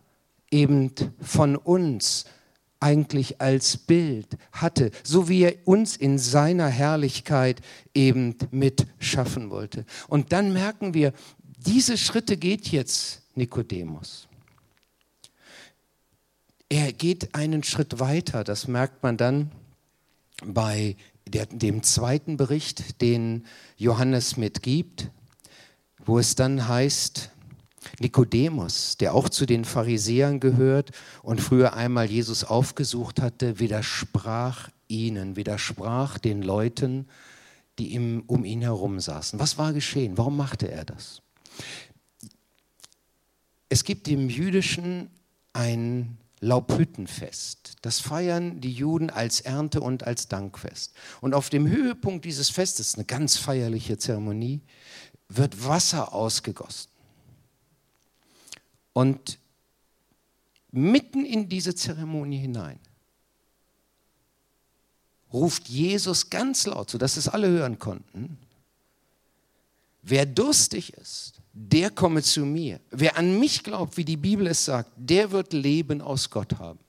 eben 0.49 0.91
von 1.19 1.57
uns 1.57 2.25
eigentlich 2.81 3.39
als 3.39 3.77
Bild 3.77 4.37
hatte, 4.51 4.91
so 5.03 5.29
wie 5.29 5.43
er 5.43 5.55
uns 5.65 5.95
in 5.95 6.17
seiner 6.17 6.67
Herrlichkeit 6.67 7.61
eben 7.93 8.35
mit 8.51 8.85
schaffen 8.99 9.49
wollte. 9.49 9.85
Und 10.07 10.33
dann 10.33 10.51
merken 10.51 10.93
wir, 10.93 11.13
diese 11.57 11.97
Schritte 11.97 12.35
geht 12.35 12.67
jetzt 12.69 13.21
Nikodemus. 13.35 14.27
Er 16.69 16.91
geht 16.91 17.35
einen 17.35 17.63
Schritt 17.63 17.99
weiter, 17.99 18.43
das 18.43 18.67
merkt 18.67 19.03
man 19.03 19.17
dann 19.17 19.51
bei 20.43 20.95
der, 21.27 21.45
dem 21.45 21.83
zweiten 21.83 22.37
Bericht, 22.37 23.01
den 23.01 23.45
Johannes 23.77 24.37
mitgibt, 24.37 25.11
wo 26.05 26.17
es 26.17 26.35
dann 26.35 26.67
heißt, 26.67 27.29
Nikodemus, 27.99 28.97
der 28.97 29.13
auch 29.13 29.29
zu 29.29 29.45
den 29.45 29.65
Pharisäern 29.65 30.39
gehört 30.39 30.91
und 31.23 31.41
früher 31.41 31.73
einmal 31.73 32.09
Jesus 32.09 32.43
aufgesucht 32.43 33.21
hatte, 33.21 33.59
widersprach 33.59 34.69
ihnen, 34.87 35.35
widersprach 35.35 36.17
den 36.17 36.41
Leuten, 36.41 37.07
die 37.79 37.93
ihm, 37.93 38.23
um 38.27 38.45
ihn 38.45 38.61
herum 38.61 38.99
saßen. 38.99 39.39
Was 39.39 39.57
war 39.57 39.73
geschehen? 39.73 40.17
Warum 40.17 40.37
machte 40.37 40.69
er 40.69 40.85
das? 40.85 41.21
Es 43.69 43.83
gibt 43.83 44.07
im 44.07 44.29
Jüdischen 44.29 45.09
ein 45.53 46.17
Laubhüttenfest. 46.41 47.77
Das 47.81 47.99
feiern 47.99 48.61
die 48.61 48.73
Juden 48.73 49.09
als 49.09 49.41
Ernte 49.41 49.79
und 49.79 50.05
als 50.05 50.27
Dankfest. 50.27 50.93
Und 51.21 51.33
auf 51.33 51.49
dem 51.49 51.67
Höhepunkt 51.67 52.25
dieses 52.25 52.49
Festes, 52.49 52.95
eine 52.95 53.05
ganz 53.05 53.37
feierliche 53.37 53.97
Zeremonie, 53.97 54.61
wird 55.29 55.65
Wasser 55.65 56.13
ausgegossen. 56.13 56.90
Und 58.93 59.39
mitten 60.71 61.25
in 61.25 61.49
diese 61.49 61.75
Zeremonie 61.75 62.37
hinein 62.37 62.79
ruft 65.31 65.69
Jesus 65.69 66.29
ganz 66.29 66.65
laut, 66.65 66.89
sodass 66.89 67.17
es 67.17 67.27
alle 67.27 67.47
hören 67.47 67.79
konnten, 67.79 68.37
wer 70.01 70.25
durstig 70.25 70.93
ist, 70.93 71.35
der 71.53 71.89
komme 71.89 72.23
zu 72.23 72.45
mir. 72.45 72.79
Wer 72.91 73.17
an 73.17 73.39
mich 73.39 73.63
glaubt, 73.63 73.97
wie 73.97 74.05
die 74.05 74.17
Bibel 74.17 74.47
es 74.47 74.65
sagt, 74.65 74.91
der 74.95 75.31
wird 75.31 75.53
Leben 75.53 76.01
aus 76.01 76.29
Gott 76.29 76.57
haben. 76.59 76.79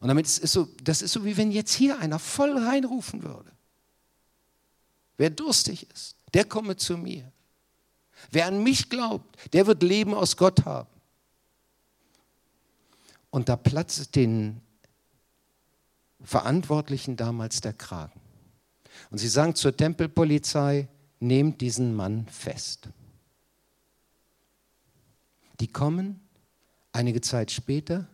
Und 0.00 0.08
damit 0.08 0.26
ist 0.26 0.42
es 0.42 0.52
so, 0.52 0.68
das 0.82 1.02
ist 1.02 1.12
so, 1.12 1.24
wie 1.24 1.36
wenn 1.36 1.50
jetzt 1.50 1.74
hier 1.74 1.98
einer 1.98 2.18
voll 2.18 2.56
reinrufen 2.56 3.22
würde. 3.22 3.50
Wer 5.16 5.30
durstig 5.30 5.86
ist, 5.92 6.16
der 6.32 6.44
komme 6.44 6.76
zu 6.76 6.96
mir. 6.96 7.30
Wer 8.30 8.46
an 8.46 8.62
mich 8.62 8.88
glaubt, 8.88 9.52
der 9.52 9.66
wird 9.66 9.82
Leben 9.82 10.14
aus 10.14 10.36
Gott 10.36 10.64
haben. 10.64 10.88
Und 13.30 13.48
da 13.48 13.56
platzt 13.56 14.16
den 14.16 14.60
Verantwortlichen 16.22 17.16
damals 17.16 17.60
der 17.60 17.72
Kragen. 17.72 18.20
Und 19.10 19.18
sie 19.18 19.28
sagen 19.28 19.54
zur 19.54 19.76
Tempelpolizei, 19.76 20.88
nehmt 21.20 21.60
diesen 21.60 21.94
Mann 21.94 22.26
fest. 22.26 22.88
Die 25.60 25.68
kommen 25.68 26.20
einige 26.92 27.20
Zeit 27.20 27.50
später, 27.50 28.06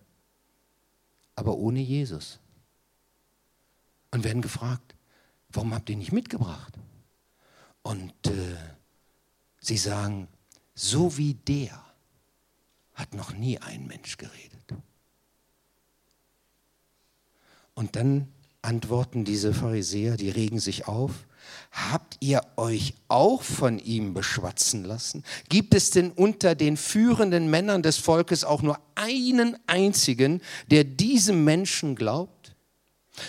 aber 1.35 1.57
ohne 1.57 1.81
Jesus. 1.81 2.39
Und 4.11 4.25
werden 4.25 4.43
gefragt, 4.43 4.95
warum 5.51 5.75
habt 5.75 5.89
ihr 5.89 5.95
ihn 5.95 5.99
nicht 5.99 6.13
mitgebracht? 6.13 6.79
Und 7.83 8.15
äh, 8.27 8.57
sie 9.61 9.77
sagen, 9.77 10.29
so 10.75 11.17
wie 11.17 11.35
der 11.35 11.85
hat 12.95 13.13
noch 13.15 13.33
nie 13.33 13.59
ein 13.59 13.87
Mensch 13.87 14.17
geredet. 14.17 14.75
Und 17.75 17.97
dann 17.97 18.29
antworten 18.63 19.25
diese 19.25 19.53
Pharisäer, 19.53 20.17
die 20.17 20.31
regen 20.31 20.59
sich 20.59 20.89
auf. 20.89 21.27
Habt 21.71 22.17
ihr 22.21 22.41
euch 22.57 22.95
auch 23.09 23.43
von 23.43 23.79
ihm 23.79 24.15
beschwatzen 24.15 24.85
lassen? 24.85 25.25
Gibt 25.49 25.75
es 25.75 25.91
denn 25.91 26.13
unter 26.13 26.55
den 26.55 26.77
führenden 26.77 27.51
Männern 27.51 27.83
des 27.83 27.99
Volkes 27.99 28.45
auch 28.45 28.63
nur 28.63 28.79
einen 28.95 29.59
einzigen, 29.67 30.41
der 30.71 30.85
diesem 30.85 31.45
Menschen 31.45 31.97
glaubt? 31.97 32.55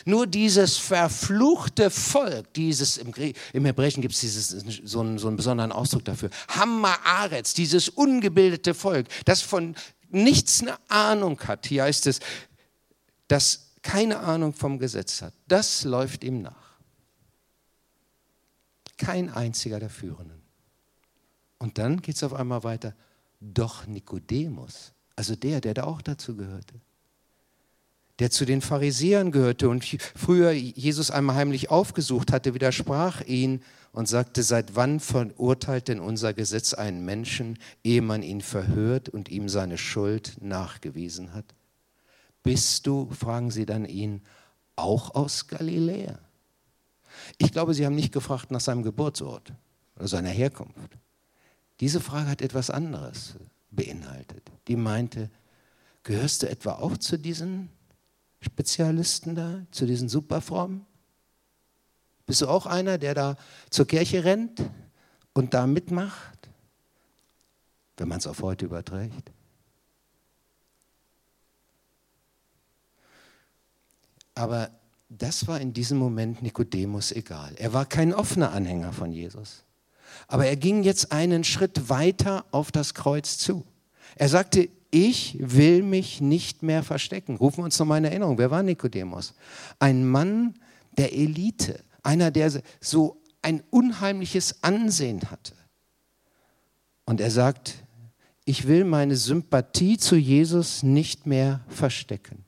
Nur 0.05 0.25
dieses 0.25 0.77
verfluchte 0.77 1.91
Volk, 1.91 2.53
dieses 2.53 2.97
im, 2.97 3.13
im 3.53 3.65
Hebräischen 3.65 4.01
gibt 4.01 4.15
es 4.15 4.49
so, 4.83 4.99
einen, 5.01 5.19
so 5.19 5.27
einen 5.27 5.37
besonderen 5.37 5.71
Ausdruck 5.71 6.05
dafür, 6.05 6.29
Hamma 6.47 6.97
Aretz, 7.03 7.53
dieses 7.53 7.89
ungebildete 7.89 8.73
Volk, 8.73 9.07
das 9.25 9.41
von 9.41 9.75
nichts 10.09 10.61
eine 10.61 10.77
Ahnung 10.87 11.39
hat. 11.41 11.67
Hier 11.67 11.83
heißt 11.83 12.07
es, 12.07 12.19
dass 13.27 13.64
keine 13.85 14.19
Ahnung 14.19 14.51
vom 14.51 14.79
Gesetz 14.79 15.21
hat, 15.21 15.33
das 15.47 15.83
läuft 15.83 16.23
ihm 16.23 16.41
nach. 16.41 16.79
Kein 18.97 19.29
einziger 19.29 19.79
der 19.79 19.91
Führenden. 19.91 20.41
Und 21.59 21.77
dann 21.77 22.01
geht 22.01 22.15
es 22.15 22.23
auf 22.23 22.33
einmal 22.33 22.63
weiter. 22.63 22.95
Doch 23.39 23.85
Nikodemus, 23.85 24.93
also 25.15 25.35
der, 25.35 25.61
der 25.61 25.75
da 25.75 25.83
auch 25.83 26.01
dazu 26.01 26.35
gehörte, 26.35 26.81
der 28.17 28.31
zu 28.31 28.45
den 28.45 28.61
Pharisäern 28.61 29.31
gehörte 29.31 29.69
und 29.69 29.85
früher 29.85 30.51
Jesus 30.51 31.11
einmal 31.11 31.35
heimlich 31.35 31.69
aufgesucht 31.69 32.31
hatte, 32.31 32.55
widersprach 32.55 33.21
ihn 33.21 33.61
und 33.91 34.07
sagte, 34.07 34.41
seit 34.41 34.75
wann 34.75 34.99
verurteilt 34.99 35.89
denn 35.89 35.99
unser 35.99 36.33
Gesetz 36.33 36.73
einen 36.73 37.05
Menschen, 37.05 37.59
ehe 37.83 38.01
man 38.01 38.23
ihn 38.23 38.41
verhört 38.41 39.09
und 39.09 39.29
ihm 39.29 39.47
seine 39.47 39.77
Schuld 39.77 40.37
nachgewiesen 40.41 41.33
hat? 41.33 41.45
Bist 42.45 42.85
du, 42.85 43.09
fragen 43.09 43.49
sie 43.49 43.65
dann 43.65 43.85
ihn, 43.85 44.21
auch 44.75 45.15
aus 45.15 45.47
Galiläa? 45.47 46.19
Ich 47.39 47.51
glaube, 47.51 47.73
sie 47.73 47.87
haben 47.87 47.95
nicht 47.95 48.13
gefragt 48.13 48.51
nach 48.51 48.59
seinem 48.59 48.83
Geburtsort 48.83 49.51
oder 49.95 50.07
seiner 50.07 50.29
Herkunft. 50.29 50.95
Diese 51.79 51.99
Frage 51.99 52.29
hat 52.29 52.43
etwas 52.43 52.69
anderes 52.69 53.33
beinhaltet. 53.71 54.51
Die 54.67 54.75
meinte, 54.75 55.31
gehörst 56.03 56.43
du 56.43 56.47
etwa 56.47 56.73
auch 56.73 56.97
zu 56.97 57.17
diesen 57.17 57.69
Spezialisten 58.41 59.33
da, 59.33 59.65
zu 59.71 59.87
diesen 59.87 60.07
Superformen? 60.07 60.85
Bist 62.27 62.43
du 62.43 62.47
auch 62.47 62.67
einer, 62.67 62.99
der 62.99 63.15
da 63.15 63.37
zur 63.71 63.87
Kirche 63.87 64.23
rennt 64.23 64.61
und 65.33 65.55
da 65.55 65.65
mitmacht, 65.65 66.47
wenn 67.97 68.07
man 68.07 68.19
es 68.19 68.27
auf 68.27 68.43
heute 68.43 68.65
überträgt? 68.65 69.31
Aber 74.35 74.69
das 75.09 75.47
war 75.47 75.59
in 75.59 75.73
diesem 75.73 75.97
Moment 75.97 76.41
Nikodemus 76.41 77.11
egal. 77.11 77.53
Er 77.57 77.73
war 77.73 77.85
kein 77.85 78.13
offener 78.13 78.51
Anhänger 78.51 78.91
von 78.91 79.11
Jesus. 79.11 79.63
Aber 80.27 80.45
er 80.45 80.55
ging 80.55 80.83
jetzt 80.83 81.11
einen 81.11 81.43
Schritt 81.43 81.89
weiter 81.89 82.45
auf 82.51 82.71
das 82.71 82.93
Kreuz 82.93 83.37
zu. 83.37 83.65
Er 84.15 84.29
sagte, 84.29 84.69
ich 84.91 85.37
will 85.39 85.83
mich 85.83 86.21
nicht 86.21 86.63
mehr 86.63 86.83
verstecken. 86.83 87.35
Rufen 87.37 87.59
wir 87.59 87.65
uns 87.65 87.77
noch 87.79 87.85
mal 87.85 87.97
in 87.97 88.05
Erinnerung. 88.05 88.37
Wer 88.37 88.51
war 88.51 88.63
Nikodemus? 88.63 89.33
Ein 89.79 90.07
Mann 90.07 90.55
der 90.97 91.13
Elite, 91.13 91.83
einer, 92.01 92.31
der 92.31 92.51
so 92.79 93.21
ein 93.41 93.61
unheimliches 93.69 94.63
Ansehen 94.63 95.29
hatte. 95.29 95.53
Und 97.05 97.21
er 97.21 97.31
sagt, 97.31 97.83
ich 98.45 98.67
will 98.67 98.85
meine 98.85 99.15
Sympathie 99.15 99.97
zu 99.97 100.15
Jesus 100.15 100.81
nicht 100.81 101.25
mehr 101.25 101.61
verstecken. 101.67 102.45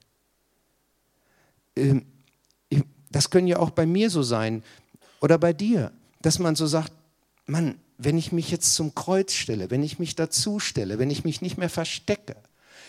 Ähm, 1.78 2.06
das 3.10 3.30
können 3.30 3.48
ja 3.48 3.60
auch 3.60 3.70
bei 3.70 3.86
mir 3.86 4.10
so 4.10 4.22
sein 4.22 4.64
oder 5.22 5.38
bei 5.38 5.54
dir, 5.54 5.92
dass 6.22 6.40
man 6.40 6.56
so 6.56 6.68
sagt, 6.68 6.92
Mann, 7.46 7.80
wenn 7.98 8.18
ich 8.18 8.32
mich 8.32 8.52
jetzt 8.52 8.76
zum 8.76 8.94
Kreuz 8.94 9.34
stelle, 9.34 9.72
wenn 9.72 9.82
ich 9.82 9.98
mich 9.98 10.16
dazu 10.16 10.60
stelle, 10.60 11.00
wenn 11.00 11.10
ich 11.10 11.24
mich 11.24 11.42
nicht 11.42 11.58
mehr 11.58 11.70
verstecke 11.70 12.36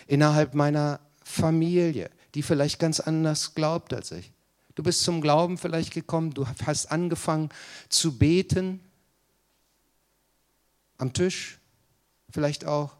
innerhalb 0.07 0.53
meiner 0.53 0.99
Familie, 1.23 2.09
die 2.35 2.43
vielleicht 2.43 2.79
ganz 2.79 2.99
anders 2.99 3.55
glaubt 3.55 3.93
als 3.93 4.11
ich. 4.11 4.31
Du 4.75 4.83
bist 4.83 5.03
zum 5.03 5.21
Glauben 5.21 5.57
vielleicht 5.57 5.93
gekommen, 5.93 6.33
du 6.33 6.45
hast 6.65 6.91
angefangen 6.91 7.49
zu 7.89 8.17
beten 8.17 8.79
am 10.97 11.13
Tisch, 11.13 11.59
vielleicht 12.29 12.65
auch. 12.65 12.95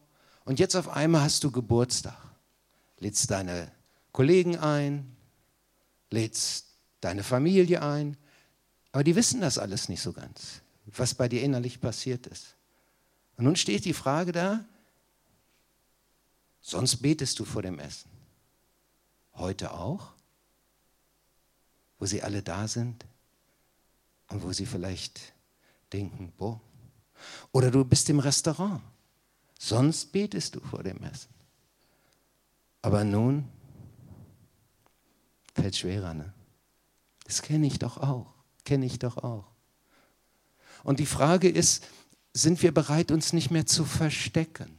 Und 0.46 0.60
jetzt 0.60 0.76
auf 0.76 0.90
einmal 0.90 1.22
hast 1.22 1.44
du 1.44 1.52
Geburtstag, 1.52 2.18
lädst 3.00 3.30
deine 3.30 3.72
Kollegen 4.12 4.58
ein, 4.58 5.16
lädst 6.10 6.68
deine 7.02 7.24
Familie 7.24 7.82
ein, 7.82 8.18
aber 8.92 9.04
die 9.04 9.16
wissen 9.16 9.42
das 9.42 9.58
alles 9.58 9.90
nicht 9.90 10.02
so 10.02 10.14
ganz, 10.14 10.62
was 10.86 11.14
bei 11.14 11.30
dir 11.30 11.42
innerlich 11.42 11.80
passiert 11.80 12.28
ist. 12.28 12.56
Und 13.38 13.46
nun 13.46 13.56
steht 13.56 13.86
die 13.86 13.94
Frage 13.94 14.32
da, 14.32 14.66
sonst 16.62 16.98
betest 16.98 17.40
du 17.40 17.46
vor 17.46 17.62
dem 17.62 17.80
Essen. 17.80 18.10
Heute 19.34 19.74
auch? 19.74 20.14
Wo 21.98 22.06
sie 22.06 22.24
alle 22.24 22.42
da 22.42 22.68
sind 22.68 23.06
und 24.30 24.44
wo 24.44 24.52
sie 24.52 24.66
vielleicht 24.66 25.34
denken, 25.92 26.34
boah. 26.38 26.60
Oder 27.52 27.72
du 27.72 27.84
bist 27.84 28.10
im 28.10 28.20
Restaurant. 28.20 28.82
Sonst 29.58 30.12
betest 30.12 30.56
du 30.56 30.62
vor 30.62 30.84
dem 30.84 31.04
Essen. 31.04 31.34
Aber 32.82 33.04
nun 33.04 33.48
Fällt 35.62 35.76
schwerer, 35.76 36.14
ne? 36.14 36.34
Das 37.26 37.42
kenne 37.42 37.68
ich 37.68 37.80
doch 37.80 37.98
auch. 37.98 38.34
Kenne 38.66 38.86
ich 38.86 39.00
doch 39.00 39.18
auch. 39.18 39.46
Und 40.84 41.00
die 41.00 41.06
Frage 41.06 41.50
ist, 41.50 41.86
sind 42.34 42.62
wir 42.62 42.74
bereit, 42.74 43.12
uns 43.12 43.34
nicht 43.34 43.52
mehr 43.52 43.66
zu 43.66 43.86
verstecken? 43.86 44.78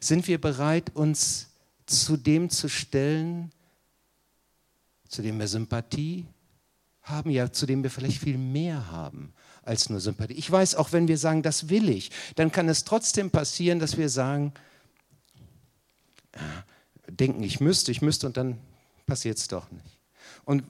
Sind 0.00 0.26
wir 0.26 0.40
bereit, 0.40 0.94
uns 0.94 1.48
zu 1.86 2.16
dem 2.16 2.50
zu 2.50 2.68
stellen, 2.68 3.52
zu 5.08 5.22
dem 5.22 5.38
wir 5.38 5.48
Sympathie 5.48 6.26
haben, 7.02 7.30
ja, 7.30 7.52
zu 7.52 7.66
dem 7.66 7.82
wir 7.82 7.90
vielleicht 7.90 8.20
viel 8.20 8.38
mehr 8.38 8.90
haben 8.90 9.32
als 9.62 9.90
nur 9.90 10.00
Sympathie. 10.00 10.34
Ich 10.34 10.50
weiß, 10.50 10.76
auch 10.76 10.92
wenn 10.92 11.08
wir 11.08 11.18
sagen, 11.18 11.42
das 11.42 11.68
will 11.68 11.88
ich, 11.88 12.10
dann 12.36 12.52
kann 12.52 12.68
es 12.68 12.84
trotzdem 12.84 13.30
passieren, 13.30 13.78
dass 13.78 13.98
wir 13.98 14.08
sagen, 14.08 14.52
denken, 17.08 17.42
ich 17.42 17.60
müsste, 17.60 17.90
ich 17.90 18.02
müsste 18.02 18.26
und 18.26 18.36
dann 18.36 18.58
passiert 19.10 19.38
es 19.38 19.48
doch 19.48 19.68
nicht. 19.72 19.98
Und 20.44 20.62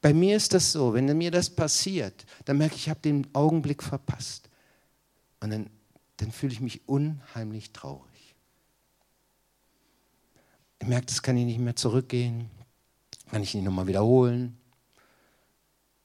Bei 0.00 0.12
mir 0.12 0.36
ist 0.36 0.52
das 0.52 0.72
so, 0.72 0.94
wenn 0.94 1.06
mir 1.16 1.30
das 1.30 1.48
passiert, 1.50 2.26
dann 2.44 2.58
merke 2.58 2.74
ich, 2.74 2.82
ich 2.82 2.90
habe 2.90 3.00
den 3.00 3.26
Augenblick 3.34 3.82
verpasst. 3.82 4.48
Und 5.40 5.50
dann, 5.50 5.70
dann 6.18 6.32
fühle 6.32 6.52
ich 6.52 6.60
mich 6.60 6.88
unheimlich 6.88 7.72
traurig. 7.72 8.34
Ich 10.80 10.88
merke, 10.88 11.06
das 11.06 11.22
kann 11.22 11.36
ich 11.36 11.44
nicht 11.44 11.58
mehr 11.60 11.76
zurückgehen, 11.76 12.50
kann 13.30 13.42
ich 13.42 13.54
nicht 13.54 13.64
nochmal 13.64 13.86
wiederholen. 13.86 14.56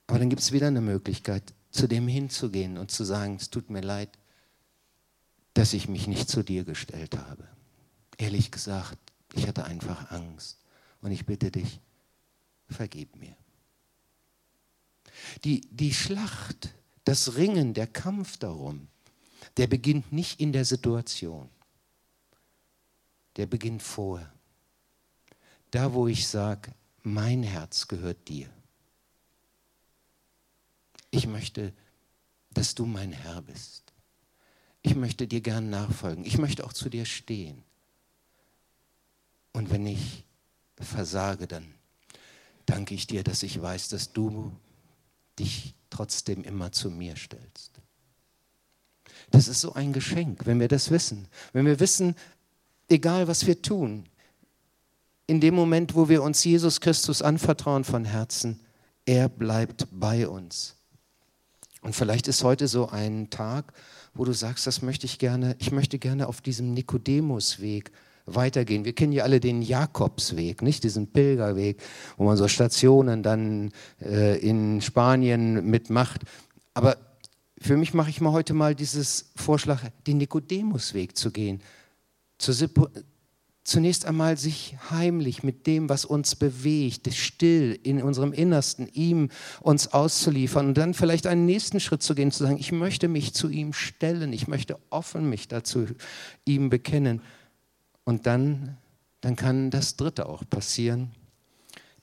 Aber 0.07 0.19
dann 0.19 0.29
gibt 0.29 0.41
es 0.41 0.51
wieder 0.51 0.67
eine 0.67 0.81
Möglichkeit, 0.81 1.53
zu 1.71 1.87
dem 1.87 2.07
hinzugehen 2.07 2.77
und 2.77 2.91
zu 2.91 3.03
sagen, 3.03 3.35
es 3.35 3.49
tut 3.49 3.69
mir 3.69 3.81
leid, 3.81 4.09
dass 5.53 5.73
ich 5.73 5.87
mich 5.89 6.07
nicht 6.07 6.29
zu 6.29 6.43
dir 6.43 6.63
gestellt 6.63 7.17
habe. 7.17 7.47
Ehrlich 8.17 8.51
gesagt, 8.51 8.99
ich 9.33 9.47
hatte 9.47 9.65
einfach 9.65 10.11
Angst. 10.11 10.60
Und 11.01 11.11
ich 11.11 11.25
bitte 11.25 11.51
dich, 11.51 11.79
vergib 12.69 13.15
mir. 13.15 13.35
Die, 15.43 15.61
die 15.61 15.93
Schlacht, 15.93 16.73
das 17.03 17.35
Ringen, 17.35 17.73
der 17.73 17.87
Kampf 17.87 18.37
darum, 18.37 18.87
der 19.57 19.67
beginnt 19.67 20.11
nicht 20.11 20.39
in 20.39 20.53
der 20.53 20.65
Situation. 20.65 21.49
Der 23.35 23.47
beginnt 23.47 23.81
vorher. 23.81 24.31
Da, 25.71 25.93
wo 25.93 26.07
ich 26.07 26.27
sage, 26.27 26.73
mein 27.03 27.43
Herz 27.43 27.87
gehört 27.87 28.27
dir. 28.27 28.49
Ich 31.09 31.27
möchte, 31.27 31.73
dass 32.51 32.75
du 32.75 32.85
mein 32.85 33.11
Herr 33.11 33.41
bist. 33.41 33.93
Ich 34.81 34.95
möchte 34.95 35.27
dir 35.27 35.41
gern 35.41 35.69
nachfolgen. 35.69 36.25
Ich 36.25 36.37
möchte 36.37 36.65
auch 36.65 36.73
zu 36.73 36.89
dir 36.89 37.05
stehen. 37.05 37.63
Und 39.53 39.69
wenn 39.69 39.85
ich 39.85 40.25
versage, 40.81 41.47
dann 41.47 41.73
danke 42.65 42.93
ich 42.93 43.07
dir, 43.07 43.23
dass 43.23 43.43
ich 43.43 43.61
weiß, 43.61 43.89
dass 43.89 44.13
du 44.13 44.51
dich 45.39 45.73
trotzdem 45.89 46.43
immer 46.43 46.71
zu 46.71 46.89
mir 46.89 47.15
stellst. 47.15 47.71
Das 49.29 49.47
ist 49.47 49.61
so 49.61 49.73
ein 49.73 49.93
Geschenk, 49.93 50.45
wenn 50.45 50.59
wir 50.59 50.67
das 50.67 50.91
wissen. 50.91 51.27
Wenn 51.53 51.65
wir 51.65 51.79
wissen, 51.79 52.15
egal 52.89 53.27
was 53.27 53.45
wir 53.45 53.61
tun, 53.61 54.05
in 55.27 55.39
dem 55.39 55.55
Moment, 55.55 55.95
wo 55.95 56.09
wir 56.09 56.23
uns 56.23 56.43
Jesus 56.43 56.81
Christus 56.81 57.21
anvertrauen 57.21 57.83
von 57.83 58.03
Herzen, 58.03 58.59
er 59.05 59.29
bleibt 59.29 59.87
bei 59.91 60.27
uns. 60.27 60.75
Und 61.81 61.95
vielleicht 61.95 62.27
ist 62.27 62.43
heute 62.43 62.67
so 62.67 62.89
ein 62.89 63.29
Tag, 63.29 63.73
wo 64.13 64.25
du 64.25 64.33
sagst, 64.33 64.67
das 64.67 64.81
möchte 64.81 65.05
ich 65.05 65.19
gerne, 65.19 65.55
ich 65.59 65.71
möchte 65.71 65.97
gerne 65.99 66.27
auf 66.27 66.41
diesem 66.41 66.73
Nikodemusweg 66.73 67.91
weitergehen. 68.25 68.85
Wir 68.85 68.93
kennen 68.93 69.13
ja 69.13 69.23
alle 69.23 69.39
den 69.39 69.61
Jakobsweg, 69.61 70.61
nicht 70.61 70.83
diesen 70.83 71.07
Pilgerweg, 71.11 71.81
wo 72.17 72.25
man 72.25 72.37
so 72.37 72.47
Stationen 72.47 73.23
dann 73.23 73.71
äh, 74.01 74.37
in 74.39 74.81
Spanien 74.81 75.65
mitmacht. 75.65 76.21
Aber 76.73 76.97
für 77.59 77.77
mich 77.77 77.93
mache 77.93 78.09
ich 78.09 78.21
mal 78.21 78.31
heute 78.31 78.53
mal 78.53 78.75
dieses 78.75 79.31
Vorschlag, 79.35 79.83
den 80.07 80.17
Nikodemusweg 80.17 81.15
zu 81.15 81.31
gehen. 81.31 81.61
Zunächst 83.63 84.05
einmal 84.05 84.37
sich 84.37 84.75
heimlich 84.89 85.43
mit 85.43 85.67
dem, 85.67 85.87
was 85.87 86.03
uns 86.03 86.35
bewegt, 86.35 87.13
still 87.13 87.79
in 87.83 88.01
unserem 88.01 88.33
Innersten, 88.33 88.89
ihm 88.91 89.29
uns 89.59 89.89
auszuliefern 89.89 90.69
und 90.69 90.77
dann 90.79 90.95
vielleicht 90.95 91.27
einen 91.27 91.45
nächsten 91.45 91.79
Schritt 91.79 92.01
zu 92.01 92.15
gehen, 92.15 92.31
zu 92.31 92.43
sagen, 92.43 92.57
ich 92.57 92.71
möchte 92.71 93.07
mich 93.07 93.35
zu 93.35 93.49
ihm 93.49 93.73
stellen, 93.73 94.33
ich 94.33 94.47
möchte 94.47 94.79
offen 94.89 95.29
mich 95.29 95.47
dazu 95.47 95.85
ihm 96.43 96.71
bekennen. 96.71 97.21
Und 98.03 98.25
dann, 98.25 98.77
dann 99.21 99.35
kann 99.35 99.71
das 99.71 99.95
Dritte 99.95 100.27
auch 100.27 100.43
passieren. 100.49 101.11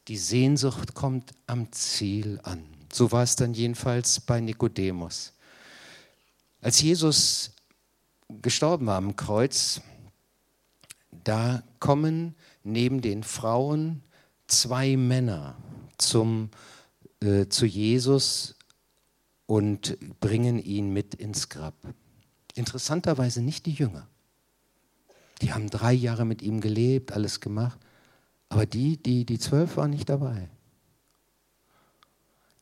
Die 0.08 0.16
Sehnsucht 0.16 0.94
kommt 0.94 1.32
am 1.46 1.70
Ziel 1.72 2.40
an. 2.42 2.64
So 2.92 3.12
war 3.12 3.22
es 3.22 3.36
dann 3.36 3.52
jedenfalls 3.52 4.20
bei 4.20 4.40
Nikodemus. 4.40 5.32
Als 6.60 6.80
Jesus 6.80 7.52
gestorben 8.42 8.86
war 8.86 8.96
am 8.96 9.16
Kreuz, 9.16 9.80
da 11.24 11.62
kommen 11.78 12.34
neben 12.64 13.00
den 13.00 13.22
Frauen 13.22 14.02
zwei 14.46 14.96
Männer 14.96 15.56
zum, 15.98 16.50
äh, 17.20 17.46
zu 17.48 17.66
Jesus 17.66 18.54
und 19.46 19.98
bringen 20.20 20.58
ihn 20.58 20.92
mit 20.92 21.14
ins 21.14 21.48
Grab. 21.48 21.74
Interessanterweise 22.54 23.42
nicht 23.42 23.66
die 23.66 23.72
Jünger. 23.72 24.08
Die 25.42 25.52
haben 25.52 25.70
drei 25.70 25.92
Jahre 25.92 26.24
mit 26.24 26.42
ihm 26.42 26.60
gelebt, 26.60 27.12
alles 27.12 27.40
gemacht. 27.40 27.78
Aber 28.48 28.66
die, 28.66 28.96
die, 28.96 29.24
die 29.24 29.38
zwölf 29.38 29.76
waren 29.76 29.90
nicht 29.90 30.08
dabei. 30.08 30.48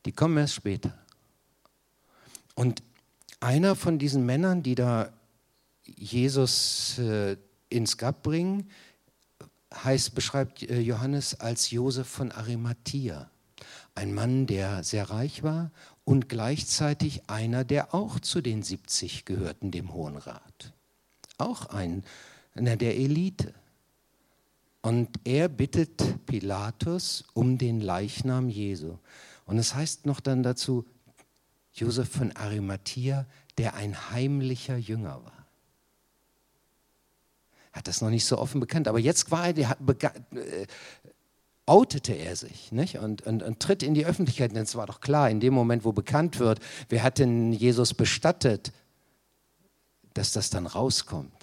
Die 0.04 0.12
kommen 0.12 0.36
erst 0.36 0.54
später. 0.54 0.96
Und 2.54 2.82
einer 3.40 3.76
von 3.76 3.98
diesen 3.98 4.24
Männern, 4.24 4.62
die 4.62 4.74
da 4.74 5.12
Jesus 5.84 6.98
äh, 6.98 7.36
ins 7.68 7.96
Grab 7.96 8.22
bringen, 8.22 8.70
heißt, 9.84 10.14
beschreibt 10.14 10.62
äh, 10.62 10.80
Johannes 10.80 11.38
als 11.40 11.70
Josef 11.70 12.08
von 12.08 12.32
Arimathea. 12.32 13.30
Ein 13.94 14.14
Mann, 14.14 14.46
der 14.46 14.84
sehr 14.84 15.10
reich 15.10 15.42
war 15.42 15.70
und 16.04 16.28
gleichzeitig 16.28 17.28
einer, 17.28 17.64
der 17.64 17.94
auch 17.94 18.20
zu 18.20 18.40
den 18.40 18.62
70 18.62 19.24
gehörten, 19.24 19.70
dem 19.70 19.92
Hohen 19.92 20.16
Rat. 20.16 20.72
Auch 21.38 21.66
ein, 21.66 22.04
einer 22.56 22.76
der 22.76 22.96
Elite. 22.96 23.54
Und 24.82 25.08
er 25.24 25.48
bittet 25.48 26.26
Pilatus 26.26 27.24
um 27.34 27.58
den 27.58 27.80
Leichnam 27.80 28.48
Jesu. 28.48 28.98
Und 29.44 29.58
es 29.58 29.74
heißt 29.74 30.06
noch 30.06 30.20
dann 30.20 30.42
dazu, 30.42 30.84
Josef 31.72 32.08
von 32.08 32.34
Arimathea, 32.36 33.26
der 33.58 33.74
ein 33.74 34.10
heimlicher 34.10 34.76
Jünger 34.76 35.22
war 35.24 35.36
hat 37.76 37.86
das 37.88 38.00
noch 38.00 38.08
nicht 38.08 38.24
so 38.24 38.38
offen 38.38 38.58
bekannt. 38.58 38.88
Aber 38.88 38.98
jetzt 38.98 39.30
war 39.30 39.48
er, 39.48 39.76
äh, 39.78 40.66
outete 41.66 42.14
er 42.14 42.34
sich 42.34 42.72
nicht? 42.72 42.98
Und, 42.98 43.22
und, 43.26 43.42
und, 43.42 43.60
tritt 43.60 43.82
in 43.82 43.92
die 43.92 44.06
Öffentlichkeit. 44.06 44.52
Denn 44.52 44.62
es 44.62 44.74
war 44.74 44.86
doch 44.86 45.00
klar, 45.00 45.28
in 45.28 45.40
dem 45.40 45.52
Moment, 45.52 45.84
wo 45.84 45.92
bekannt 45.92 46.38
wird, 46.38 46.58
wer 46.88 47.02
hat 47.02 47.18
denn 47.18 47.52
Jesus 47.52 47.92
bestattet, 47.92 48.72
dass 50.14 50.32
das 50.32 50.48
dann 50.48 50.66
rauskommt. 50.66 51.35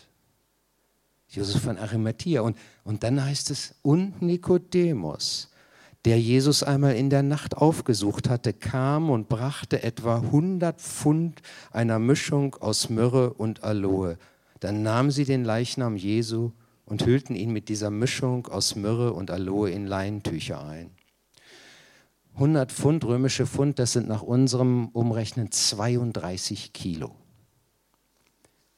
Josef 1.36 1.64
von 1.64 1.78
Arimathea. 1.78 2.42
Und, 2.42 2.58
und 2.84 3.04
dann 3.04 3.24
heißt 3.24 3.52
es, 3.52 3.76
und 3.82 4.22
Nikodemus, 4.22 5.50
der 6.06 6.20
Jesus 6.20 6.64
einmal 6.64 6.96
in 6.96 7.10
der 7.10 7.24
Nacht 7.24 7.58
aufgesucht 7.58 8.30
hatte, 8.30 8.54
kam 8.54 9.10
und 9.10 9.30
brachte 9.30 9.84
etwa 9.84 10.18
100 10.18 10.80
Pfund 10.80 11.42
einer 11.72 12.00
Mischung 12.00 12.56
aus 12.56 12.90
Myrrhe 12.90 13.34
und 13.34 13.64
Aloe 13.64 14.18
dann 14.64 14.82
nahmen 14.82 15.12
sie 15.12 15.26
den 15.26 15.44
Leichnam 15.44 15.98
Jesu 15.98 16.52
und 16.86 17.06
hüllten 17.06 17.36
ihn 17.36 17.52
mit 17.52 17.68
dieser 17.68 17.90
Mischung 17.90 18.48
aus 18.48 18.78
Myrrhe 18.78 19.12
und 19.12 19.30
Aloe 19.30 19.70
in 19.70 19.88
Leintücher 19.88 20.64
ein. 20.64 20.92
100 22.36 22.72
Pfund, 22.72 23.04
römische 23.04 23.46
Pfund, 23.46 23.78
das 23.78 23.92
sind 23.92 24.08
nach 24.08 24.22
unserem 24.22 24.88
Umrechnen 24.88 25.52
32 25.52 26.72
Kilo. 26.72 27.14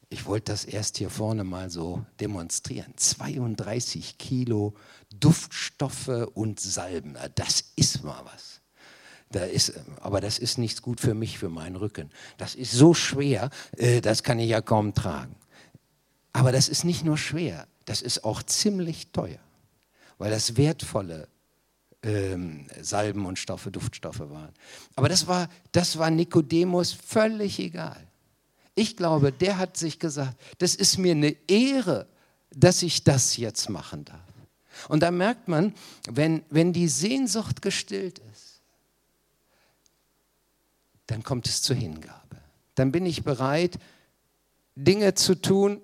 Ich 0.08 0.26
wollte 0.26 0.52
das 0.52 0.64
erst 0.64 0.98
hier 0.98 1.10
vorne 1.10 1.42
mal 1.42 1.68
so 1.68 2.04
demonstrieren. 2.20 2.92
32 2.96 4.18
Kilo 4.18 4.74
Duftstoffe 5.18 6.28
und 6.34 6.60
Salben. 6.60 7.16
Das 7.34 7.64
ist 7.74 8.04
mal 8.04 8.24
was. 8.24 8.60
Da 9.30 9.44
ist, 9.44 9.72
aber 10.00 10.20
das 10.20 10.38
ist 10.38 10.58
nicht 10.58 10.82
gut 10.82 11.00
für 11.00 11.14
mich, 11.14 11.38
für 11.38 11.48
meinen 11.48 11.74
Rücken. 11.74 12.10
Das 12.38 12.54
ist 12.54 12.70
so 12.70 12.94
schwer, 12.94 13.50
äh, 13.76 14.00
das 14.00 14.22
kann 14.22 14.38
ich 14.38 14.50
ja 14.50 14.60
kaum 14.60 14.94
tragen. 14.94 15.34
Aber 16.32 16.52
das 16.52 16.68
ist 16.68 16.84
nicht 16.84 17.04
nur 17.04 17.18
schwer, 17.18 17.66
das 17.86 18.02
ist 18.02 18.24
auch 18.24 18.42
ziemlich 18.42 19.10
teuer, 19.10 19.40
weil 20.18 20.30
das 20.30 20.56
wertvolle 20.56 21.28
ähm, 22.02 22.68
Salben 22.80 23.26
und 23.26 23.38
Stoffe, 23.38 23.72
Duftstoffe 23.72 24.20
waren. 24.20 24.52
Aber 24.94 25.08
das 25.08 25.26
war, 25.26 25.48
das 25.72 25.98
war 25.98 26.10
Nikodemus 26.10 26.92
völlig 26.92 27.58
egal. 27.58 28.05
Ich 28.76 28.96
glaube, 28.96 29.32
der 29.32 29.58
hat 29.58 29.76
sich 29.76 29.98
gesagt, 29.98 30.38
das 30.58 30.74
ist 30.74 30.98
mir 30.98 31.12
eine 31.12 31.34
Ehre, 31.48 32.06
dass 32.50 32.82
ich 32.82 33.02
das 33.02 33.36
jetzt 33.38 33.68
machen 33.70 34.04
darf. 34.04 34.20
Und 34.88 35.02
da 35.02 35.10
merkt 35.10 35.48
man, 35.48 35.74
wenn, 36.08 36.44
wenn 36.50 36.74
die 36.74 36.86
Sehnsucht 36.86 37.62
gestillt 37.62 38.20
ist, 38.32 38.60
dann 41.06 41.22
kommt 41.22 41.48
es 41.48 41.62
zur 41.62 41.74
Hingabe. 41.74 42.36
Dann 42.74 42.92
bin 42.92 43.06
ich 43.06 43.24
bereit, 43.24 43.78
Dinge 44.74 45.14
zu 45.14 45.34
tun, 45.34 45.80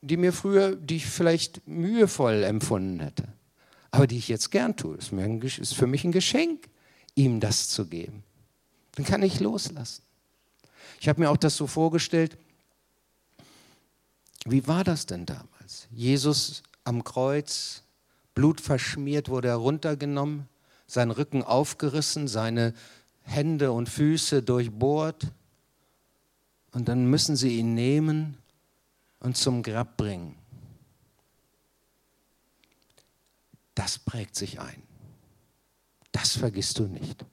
die 0.00 0.16
mir 0.16 0.32
früher, 0.32 0.74
die 0.74 0.96
ich 0.96 1.06
vielleicht 1.06 1.66
mühevoll 1.68 2.42
empfunden 2.42 2.98
hätte, 2.98 3.28
aber 3.92 4.08
die 4.08 4.18
ich 4.18 4.26
jetzt 4.26 4.50
gern 4.50 4.76
tue. 4.76 4.96
Es 4.96 5.12
ist, 5.12 5.58
ist 5.58 5.74
für 5.74 5.86
mich 5.86 6.02
ein 6.02 6.10
Geschenk, 6.10 6.68
ihm 7.14 7.38
das 7.38 7.68
zu 7.68 7.86
geben. 7.86 8.24
Dann 8.96 9.06
kann 9.06 9.22
ich 9.22 9.38
loslassen. 9.38 10.02
Ich 11.02 11.08
habe 11.08 11.20
mir 11.20 11.30
auch 11.30 11.36
das 11.36 11.56
so 11.56 11.66
vorgestellt, 11.66 12.38
wie 14.44 14.68
war 14.68 14.84
das 14.84 15.04
denn 15.04 15.26
damals? 15.26 15.88
Jesus 15.90 16.62
am 16.84 17.02
Kreuz, 17.02 17.82
Blut 18.36 18.60
verschmiert, 18.60 19.28
wurde 19.28 19.48
heruntergenommen, 19.48 20.48
seinen 20.86 21.10
Rücken 21.10 21.42
aufgerissen, 21.42 22.28
seine 22.28 22.72
Hände 23.22 23.72
und 23.72 23.88
Füße 23.88 24.44
durchbohrt. 24.44 25.26
Und 26.70 26.86
dann 26.86 27.06
müssen 27.06 27.34
sie 27.34 27.58
ihn 27.58 27.74
nehmen 27.74 28.38
und 29.18 29.36
zum 29.36 29.64
Grab 29.64 29.96
bringen. 29.96 30.38
Das 33.74 33.98
prägt 33.98 34.36
sich 34.36 34.60
ein. 34.60 34.84
Das 36.12 36.36
vergisst 36.36 36.78
du 36.78 36.84
nicht, 36.84 37.24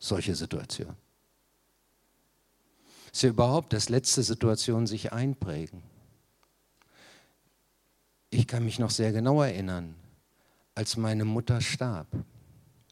solche 0.00 0.34
Situationen. 0.34 1.01
Ja 3.14 3.28
überhaupt, 3.28 3.72
dass 3.72 3.88
letzte 3.88 4.22
Situationen 4.22 4.86
sich 4.86 5.12
einprägen. 5.12 5.82
Ich 8.30 8.46
kann 8.46 8.64
mich 8.64 8.78
noch 8.78 8.90
sehr 8.90 9.12
genau 9.12 9.42
erinnern, 9.42 9.94
als 10.74 10.96
meine 10.96 11.24
Mutter 11.24 11.60
starb, 11.60 12.08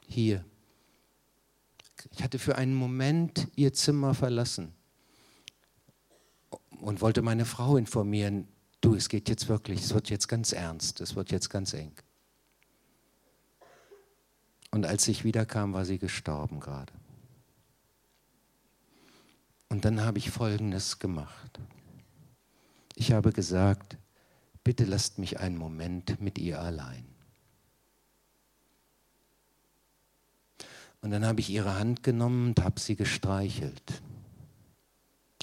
hier. 0.06 0.44
Ich 2.12 2.22
hatte 2.22 2.38
für 2.38 2.56
einen 2.56 2.74
Moment 2.74 3.48
ihr 3.56 3.72
Zimmer 3.72 4.14
verlassen 4.14 4.72
und 6.80 7.00
wollte 7.00 7.22
meine 7.22 7.44
Frau 7.44 7.76
informieren, 7.76 8.46
du, 8.80 8.94
es 8.94 9.08
geht 9.08 9.28
jetzt 9.28 9.48
wirklich, 9.48 9.80
es 9.80 9.94
wird 9.94 10.10
jetzt 10.10 10.28
ganz 10.28 10.52
ernst, 10.52 11.00
es 11.00 11.16
wird 11.16 11.30
jetzt 11.30 11.48
ganz 11.48 11.72
eng. 11.72 11.92
Und 14.70 14.86
als 14.86 15.08
ich 15.08 15.24
wiederkam, 15.24 15.72
war 15.72 15.84
sie 15.84 15.98
gestorben 15.98 16.60
gerade. 16.60 16.92
Und 19.70 19.84
dann 19.84 20.02
habe 20.02 20.18
ich 20.18 20.30
Folgendes 20.30 20.98
gemacht. 20.98 21.58
Ich 22.96 23.12
habe 23.12 23.32
gesagt, 23.32 23.96
bitte 24.62 24.84
lasst 24.84 25.18
mich 25.18 25.40
einen 25.40 25.56
Moment 25.56 26.20
mit 26.20 26.38
ihr 26.38 26.60
allein. 26.60 27.06
Und 31.00 31.12
dann 31.12 31.24
habe 31.24 31.40
ich 31.40 31.48
ihre 31.48 31.76
Hand 31.76 32.02
genommen 32.02 32.48
und 32.48 32.62
habe 32.62 32.78
sie 32.78 32.94
gestreichelt, 32.94 34.02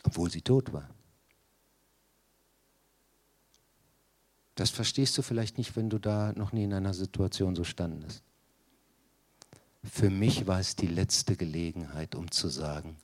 obwohl 0.03 0.29
sie 0.29 0.41
tot 0.41 0.71
war. 0.71 0.87
Das 4.53 4.69
verstehst 4.69 5.17
du 5.17 5.21
vielleicht 5.21 5.57
nicht, 5.57 5.75
wenn 5.75 5.89
du 5.89 5.99
da 5.99 6.33
noch 6.33 6.51
nie 6.51 6.65
in 6.65 6.73
einer 6.73 6.93
Situation 6.93 7.55
so 7.55 7.63
standest. 7.63 8.23
Für 9.83 10.09
mich 10.09 10.47
war 10.47 10.59
es 10.59 10.75
die 10.75 10.87
letzte 10.87 11.37
Gelegenheit, 11.37 12.13
um 12.13 12.29
zu 12.29 12.49
sagen, 12.49 12.97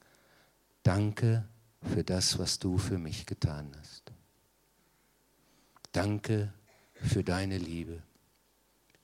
danke 0.83 1.47
für 1.81 2.03
das, 2.03 2.37
was 2.39 2.59
du 2.59 2.77
für 2.77 2.97
mich 2.97 3.25
getan 3.25 3.71
hast. 3.79 4.11
Danke 5.91 6.53
für 6.93 7.23
deine 7.23 7.57
Liebe. 7.57 8.01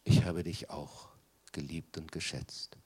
Ich 0.04 0.26
habe 0.26 0.44
dich 0.44 0.70
auch 0.70 1.10
geliebt 1.52 1.98
und 1.98 2.12
geschätzt. 2.12 2.78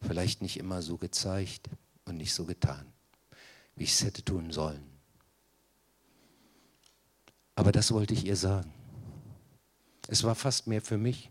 Vielleicht 0.00 0.42
nicht 0.42 0.58
immer 0.58 0.82
so 0.82 0.96
gezeigt 0.96 1.68
und 2.06 2.16
nicht 2.16 2.32
so 2.32 2.44
getan, 2.46 2.86
wie 3.76 3.84
ich 3.84 3.92
es 3.92 4.02
hätte 4.02 4.24
tun 4.24 4.50
sollen. 4.50 4.82
Aber 7.54 7.72
das 7.72 7.92
wollte 7.92 8.14
ich 8.14 8.24
ihr 8.24 8.36
sagen. 8.36 8.72
Es 10.08 10.24
war 10.24 10.34
fast 10.34 10.66
mehr 10.66 10.80
für 10.80 10.96
mich, 10.96 11.30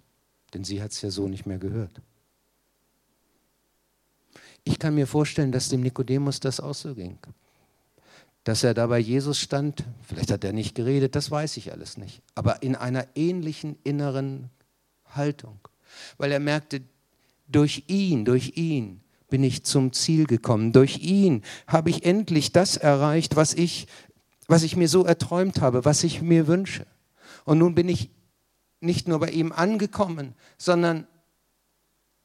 denn 0.53 0.63
sie 0.63 0.81
hat 0.81 0.91
es 0.91 1.01
ja 1.01 1.09
so 1.09 1.27
nicht 1.27 1.45
mehr 1.45 1.57
gehört. 1.57 2.01
Ich 4.63 4.79
kann 4.79 4.95
mir 4.95 5.07
vorstellen, 5.07 5.51
dass 5.51 5.69
dem 5.69 5.81
Nikodemus 5.81 6.39
das 6.39 6.59
auch 6.59 6.73
so 6.73 6.95
ging. 6.95 7.17
Dass 8.43 8.63
er 8.63 8.73
da 8.73 8.87
bei 8.87 8.99
Jesus 8.99 9.39
stand, 9.39 9.83
vielleicht 10.03 10.31
hat 10.31 10.43
er 10.43 10.53
nicht 10.53 10.75
geredet, 10.75 11.15
das 11.15 11.29
weiß 11.29 11.57
ich 11.57 11.71
alles 11.71 11.97
nicht, 11.97 12.21
aber 12.35 12.63
in 12.63 12.75
einer 12.75 13.05
ähnlichen 13.15 13.77
inneren 13.83 14.49
Haltung, 15.05 15.59
weil 16.17 16.31
er 16.31 16.39
merkte, 16.39 16.81
durch 17.47 17.83
ihn, 17.87 18.25
durch 18.25 18.53
ihn 18.55 19.01
bin 19.29 19.43
ich 19.43 19.63
zum 19.63 19.93
Ziel 19.93 20.25
gekommen, 20.25 20.71
durch 20.71 20.99
ihn 20.99 21.43
habe 21.67 21.89
ich 21.89 22.05
endlich 22.05 22.51
das 22.51 22.77
erreicht, 22.77 23.35
was 23.35 23.53
ich, 23.53 23.87
was 24.47 24.63
ich 24.63 24.75
mir 24.75 24.87
so 24.87 25.03
erträumt 25.03 25.61
habe, 25.61 25.85
was 25.85 26.03
ich 26.03 26.21
mir 26.21 26.47
wünsche. 26.47 26.85
Und 27.45 27.59
nun 27.59 27.75
bin 27.75 27.89
ich 27.89 28.09
nicht 28.81 29.07
nur 29.07 29.19
bei 29.19 29.29
ihm 29.29 29.51
angekommen, 29.51 30.35
sondern 30.57 31.07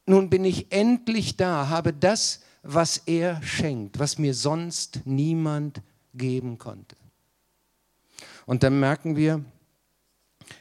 nun 0.05 0.29
bin 0.29 0.45
ich 0.45 0.71
endlich 0.71 1.37
da, 1.37 1.69
habe 1.69 1.93
das, 1.93 2.41
was 2.63 2.97
er 3.05 3.41
schenkt, 3.43 3.99
was 3.99 4.17
mir 4.17 4.33
sonst 4.33 5.01
niemand 5.05 5.81
geben 6.13 6.57
konnte. 6.57 6.95
Und 8.45 8.63
dann 8.63 8.79
merken 8.79 9.15
wir, 9.15 9.43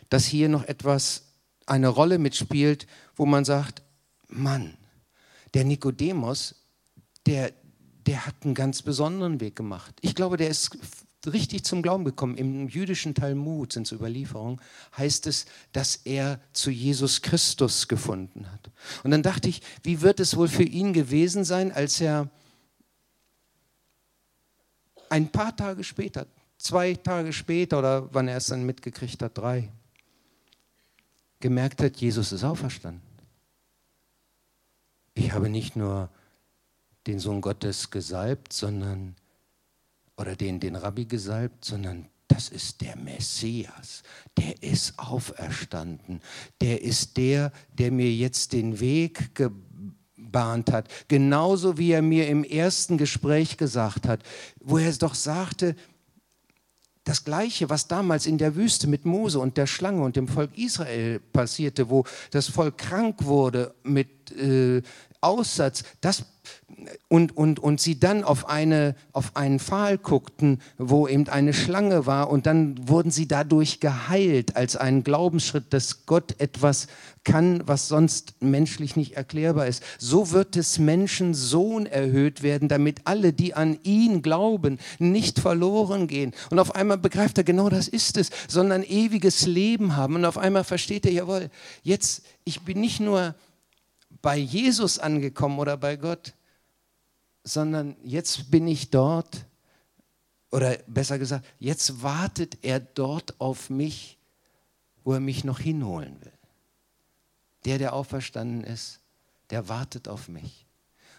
dass 0.09 0.25
hier 0.25 0.49
noch 0.49 0.65
etwas 0.65 1.25
eine 1.67 1.89
Rolle 1.89 2.19
mitspielt, 2.19 2.87
wo 3.17 3.27
man 3.27 3.45
sagt, 3.45 3.83
Mann, 4.29 4.77
der 5.55 5.65
Nikodemus, 5.65 6.55
der, 7.27 7.53
der 8.07 8.27
hat 8.27 8.35
einen 8.45 8.55
ganz 8.55 8.83
besonderen 8.83 9.41
Weg 9.41 9.57
gemacht. 9.57 9.95
Ich 10.01 10.15
glaube, 10.15 10.37
der 10.37 10.49
ist 10.49 10.77
richtig 11.33 11.65
zum 11.65 11.83
Glauben 11.83 12.05
gekommen. 12.05 12.37
Im 12.37 12.69
jüdischen 12.69 13.15
Talmud, 13.15 13.73
sind 13.73 13.87
es 13.87 13.93
Überlieferungen, 13.93 14.61
heißt 14.97 15.27
es, 15.27 15.47
dass 15.73 15.97
er 16.05 16.41
zu 16.53 16.71
Jesus 16.71 17.23
Christus 17.23 17.89
gefunden 17.89 18.51
hat. 18.51 18.71
Und 19.03 19.11
dann 19.11 19.23
dachte 19.23 19.49
ich, 19.49 19.63
wie 19.83 20.03
wird 20.03 20.21
es 20.21 20.37
wohl 20.37 20.49
für 20.49 20.63
ihn 20.63 20.93
gewesen 20.93 21.45
sein, 21.45 21.73
als 21.73 22.01
er 22.01 22.31
ein 25.09 25.31
paar 25.31 25.57
Tage 25.57 25.85
später, 25.85 26.27
zwei 26.59 26.95
Tage 26.95 27.33
später 27.33 27.79
oder 27.79 28.13
wann 28.13 28.29
er 28.29 28.39
es 28.39 28.47
dann 28.47 28.65
mitgekriegt 28.65 29.23
hat, 29.23 29.39
drei, 29.39 29.71
gemerkt 31.41 31.83
hat, 31.83 31.97
Jesus 31.97 32.33
ist 32.33 32.45
auferstanden. 32.45 33.03
Ich 35.15 35.33
habe 35.33 35.49
nicht 35.49 35.77
nur 35.77 36.09
den 37.07 37.21
Sohn 37.21 37.41
Gottes 37.41 37.91
gesalbt, 37.91 38.53
sondern 38.53 39.15
oder 40.17 40.37
den, 40.37 40.61
den 40.61 40.77
Rabbi 40.77 41.07
gesalbt, 41.07 41.65
sondern 41.65 42.09
das 42.29 42.49
ist 42.49 42.81
der 42.81 42.97
Messias. 42.97 44.03
Der 44.39 44.63
ist 44.63 44.99
auferstanden. 44.99 46.21
Der 46.61 46.83
ist 46.83 47.17
der, 47.17 47.53
der 47.73 47.93
mir 47.93 48.11
jetzt 48.11 48.53
den 48.53 48.81
Weg 48.81 49.35
gebahnt 49.35 50.73
hat. 50.73 50.89
Genauso 51.09 51.79
wie 51.79 51.93
er 51.93 52.03
mir 52.03 52.29
im 52.29 52.43
ersten 52.45 52.99
Gespräch 52.99 53.57
gesagt 53.57 54.09
hat, 54.09 54.23
wo 54.61 54.79
er 54.79 54.93
doch 54.95 55.15
sagte, 55.15 55.77
das 57.05 57.25
Gleiche, 57.25 57.69
was 57.69 57.87
damals 57.87 58.27
in 58.27 58.39
der 58.39 58.57
Wüste 58.57 58.87
mit 58.87 59.05
Mose 59.05 59.39
und 59.39 59.59
der 59.59 59.67
Schlange 59.67 60.03
und 60.03 60.17
dem 60.17 60.27
Volk 60.27 60.57
Israel 60.57 61.21
passierte, 61.21 61.91
wo 61.91 62.05
das 62.31 62.49
Volk 62.49 62.79
krank 62.79 63.25
wurde 63.25 63.75
mit 63.83 64.33
äh, 64.33 64.81
Aussatz, 65.21 65.85
das 66.01 66.25
und, 67.09 67.37
und, 67.37 67.59
und 67.59 67.81
sie 67.81 67.99
dann 67.99 68.25
auf, 68.25 68.49
eine, 68.49 68.95
auf 69.13 69.37
einen 69.37 69.59
Pfahl 69.59 69.99
guckten, 69.99 70.61
wo 70.79 71.07
eben 71.07 71.29
eine 71.29 71.53
Schlange 71.53 72.07
war 72.07 72.31
und 72.31 72.47
dann 72.47 72.89
wurden 72.89 73.11
sie 73.11 73.29
dadurch 73.29 73.81
geheilt 73.81 74.57
als 74.57 74.77
einen 74.77 75.05
Glaubensschritt, 75.05 75.73
dass 75.73 76.07
Gott 76.07 76.41
etwas 76.41 76.89
kann, 77.25 77.63
was 77.67 77.89
sonst 77.89 78.35
menschlich 78.41 78.97
nicht 78.97 79.13
erklärbar 79.13 79.67
ist. 79.67 79.83
So 79.99 80.31
wird 80.31 80.57
des 80.57 80.79
Menschen 80.79 81.35
Sohn 81.35 81.87
erhöht 81.87 82.43
werden, 82.43 82.69
damit 82.69 83.03
alle, 83.05 83.33
die 83.33 83.55
an 83.55 83.79
ihn 83.83 84.23
glauben, 84.23 84.79
nicht 84.99 85.41
verloren 85.41 86.07
gehen. 86.07 86.33
Und 86.51 86.59
auf 86.59 86.75
einmal 86.75 86.99
begreift 86.99 87.39
er, 87.39 87.45
genau 87.45 87.69
das 87.69 87.89
ist 87.89 88.19
es, 88.19 88.31
sondern 88.49 88.83
ewiges 88.83 89.47
Leben 89.47 89.97
haben. 89.97 90.17
Und 90.17 90.25
auf 90.25 90.39
einmal 90.39 90.65
versteht 90.65 91.07
er, 91.07 91.13
jawohl, 91.13 91.51
jetzt, 91.83 92.23
ich 92.45 92.61
bin 92.61 92.81
nicht 92.81 93.01
nur 93.01 93.35
bei 94.25 94.39
Jesus 94.39 94.99
angekommen 94.99 95.59
oder 95.59 95.77
bei 95.77 95.97
Gott, 95.97 96.33
sondern 97.43 97.95
jetzt 98.03 98.51
bin 98.51 98.67
ich 98.67 98.89
dort, 98.89 99.45
oder 100.51 100.79
besser 100.87 101.19
gesagt, 101.19 101.45
jetzt 101.59 102.03
wartet 102.03 102.57
er 102.63 102.81
dort 102.81 103.39
auf 103.39 103.69
mich, 103.69 104.17
wo 105.05 105.13
er 105.13 105.21
mich 105.21 105.45
noch 105.45 105.61
hinholen 105.61 106.17
will. 106.23 106.33
Der, 107.67 107.77
der 107.77 107.93
auferstanden 107.93 108.65
ist, 108.65 109.01
der 109.51 109.69
wartet 109.69 110.09
auf 110.09 110.29
mich, 110.29 110.65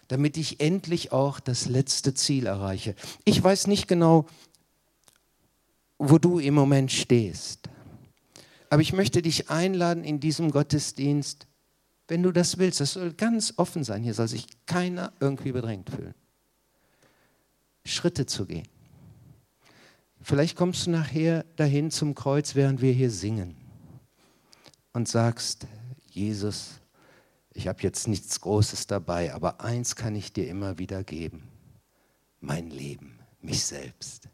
damit 0.07 0.35
ich 0.35 0.59
endlich 0.59 1.11
auch 1.11 1.39
das 1.39 1.67
letzte 1.67 2.15
Ziel 2.15 2.47
erreiche. 2.47 2.95
Ich 3.23 3.41
weiß 3.43 3.67
nicht 3.67 3.87
genau, 3.87 4.25
wo 5.99 6.17
du 6.17 6.39
im 6.39 6.55
Moment 6.55 6.91
stehst, 6.91 7.69
aber 8.71 8.81
ich 8.81 8.93
möchte 8.93 9.21
dich 9.21 9.51
einladen 9.51 10.03
in 10.03 10.19
diesem 10.19 10.49
Gottesdienst, 10.49 11.45
wenn 12.07 12.23
du 12.23 12.31
das 12.31 12.57
willst, 12.57 12.79
das 12.79 12.93
soll 12.93 13.13
ganz 13.13 13.53
offen 13.57 13.83
sein, 13.83 14.03
hier 14.03 14.13
soll 14.13 14.27
sich 14.27 14.47
keiner 14.65 15.13
irgendwie 15.19 15.51
bedrängt 15.51 15.89
fühlen. 15.89 16.13
Schritte 17.83 18.25
zu 18.25 18.45
gehen. 18.45 18.67
Vielleicht 20.21 20.55
kommst 20.55 20.87
du 20.87 20.91
nachher 20.91 21.45
dahin 21.55 21.91
zum 21.91 22.15
Kreuz, 22.15 22.55
während 22.55 22.81
wir 22.81 22.91
hier 22.91 23.11
singen 23.11 23.55
und 24.93 25.07
sagst, 25.07 25.67
Jesus, 26.09 26.79
ich 27.53 27.67
habe 27.67 27.81
jetzt 27.83 28.07
nichts 28.07 28.41
Großes 28.41 28.87
dabei, 28.87 29.33
aber 29.33 29.61
eins 29.61 29.95
kann 29.95 30.15
ich 30.15 30.33
dir 30.33 30.47
immer 30.47 30.77
wieder 30.77 31.03
geben, 31.03 31.47
mein 32.39 32.69
Leben, 32.69 33.19
mich 33.41 33.65
selbst. 33.65 34.29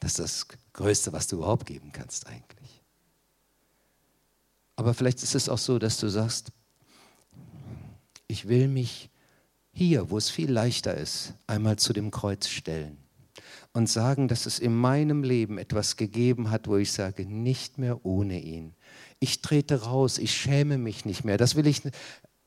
Das 0.00 0.12
ist 0.12 0.18
das 0.18 0.46
Größte, 0.72 1.12
was 1.12 1.26
du 1.26 1.36
überhaupt 1.36 1.66
geben 1.66 1.90
kannst 1.92 2.26
eigentlich. 2.26 2.82
Aber 4.76 4.94
vielleicht 4.94 5.22
ist 5.22 5.34
es 5.34 5.48
auch 5.48 5.58
so, 5.58 5.78
dass 5.78 5.98
du 5.98 6.08
sagst, 6.08 6.52
Ich 8.28 8.46
will 8.46 8.68
mich 8.68 9.10
hier, 9.72 10.10
wo 10.10 10.18
es 10.18 10.28
viel 10.28 10.50
leichter 10.50 10.94
ist, 10.94 11.32
einmal 11.46 11.76
zu 11.76 11.94
dem 11.94 12.10
Kreuz 12.10 12.46
stellen 12.48 12.98
und 13.72 13.88
sagen, 13.88 14.28
dass 14.28 14.44
es 14.44 14.58
in 14.58 14.74
meinem 14.74 15.22
Leben 15.22 15.56
etwas 15.56 15.96
gegeben 15.96 16.50
hat, 16.50 16.68
wo 16.68 16.76
ich 16.76 16.92
sage, 16.92 17.24
nicht 17.24 17.78
mehr 17.78 18.04
ohne 18.04 18.40
ihn. 18.40 18.74
Ich 19.18 19.40
trete 19.40 19.82
raus, 19.82 20.18
ich 20.18 20.34
schäme 20.34 20.76
mich 20.76 21.06
nicht 21.06 21.24
mehr. 21.24 21.38
Das 21.38 21.54
will 21.54 21.66
ich 21.66 21.82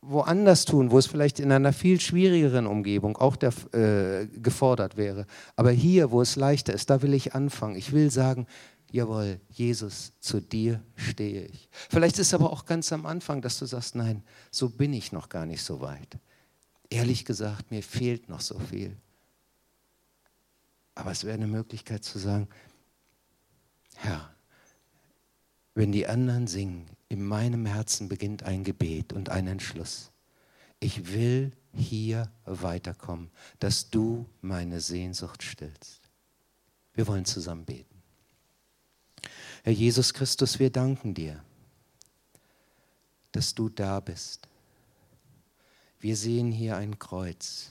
woanders 0.01 0.65
tun, 0.65 0.91
wo 0.91 0.97
es 0.97 1.07
vielleicht 1.07 1.39
in 1.39 1.51
einer 1.51 1.73
viel 1.73 1.99
schwierigeren 1.99 2.67
Umgebung 2.67 3.17
auch 3.17 3.35
der, 3.35 3.53
äh, 3.73 4.27
gefordert 4.27 4.97
wäre. 4.97 5.25
Aber 5.55 5.71
hier, 5.71 6.11
wo 6.11 6.21
es 6.21 6.35
leichter 6.35 6.73
ist, 6.73 6.89
da 6.89 7.01
will 7.01 7.13
ich 7.13 7.33
anfangen. 7.33 7.75
Ich 7.75 7.91
will 7.91 8.11
sagen, 8.11 8.45
jawohl, 8.91 9.39
Jesus, 9.49 10.13
zu 10.19 10.41
dir 10.41 10.83
stehe 10.95 11.45
ich. 11.45 11.69
Vielleicht 11.89 12.19
ist 12.19 12.27
es 12.27 12.33
aber 12.33 12.51
auch 12.51 12.65
ganz 12.65 12.91
am 12.91 13.05
Anfang, 13.05 13.41
dass 13.41 13.59
du 13.59 13.65
sagst, 13.65 13.95
nein, 13.95 14.23
so 14.51 14.69
bin 14.69 14.93
ich 14.93 15.11
noch 15.11 15.29
gar 15.29 15.45
nicht 15.45 15.63
so 15.63 15.81
weit. 15.81 16.17
Ehrlich 16.89 17.25
gesagt, 17.25 17.71
mir 17.71 17.81
fehlt 17.81 18.29
noch 18.29 18.41
so 18.41 18.59
viel. 18.59 18.95
Aber 20.93 21.11
es 21.11 21.23
wäre 21.23 21.35
eine 21.35 21.47
Möglichkeit 21.47 22.03
zu 22.03 22.19
sagen, 22.19 22.47
Herr, 23.95 24.33
wenn 25.73 25.91
die 25.91 26.07
anderen 26.07 26.47
singen, 26.47 26.89
in 27.07 27.23
meinem 27.25 27.65
Herzen 27.65 28.09
beginnt 28.09 28.43
ein 28.43 28.63
Gebet 28.63 29.13
und 29.13 29.29
ein 29.29 29.47
Entschluss. 29.47 30.11
Ich 30.79 31.11
will 31.11 31.51
hier 31.73 32.31
weiterkommen, 32.45 33.29
dass 33.59 33.89
du 33.89 34.25
meine 34.41 34.79
Sehnsucht 34.79 35.43
stillst. 35.43 36.01
Wir 36.93 37.07
wollen 37.07 37.25
zusammen 37.25 37.65
beten. 37.65 37.90
Herr 39.63 39.73
Jesus 39.73 40.13
Christus, 40.13 40.57
wir 40.57 40.71
danken 40.71 41.13
dir, 41.13 41.43
dass 43.31 43.53
du 43.53 43.69
da 43.69 43.99
bist. 43.99 44.47
Wir 45.99 46.17
sehen 46.17 46.51
hier 46.51 46.77
ein 46.77 46.97
Kreuz, 46.97 47.69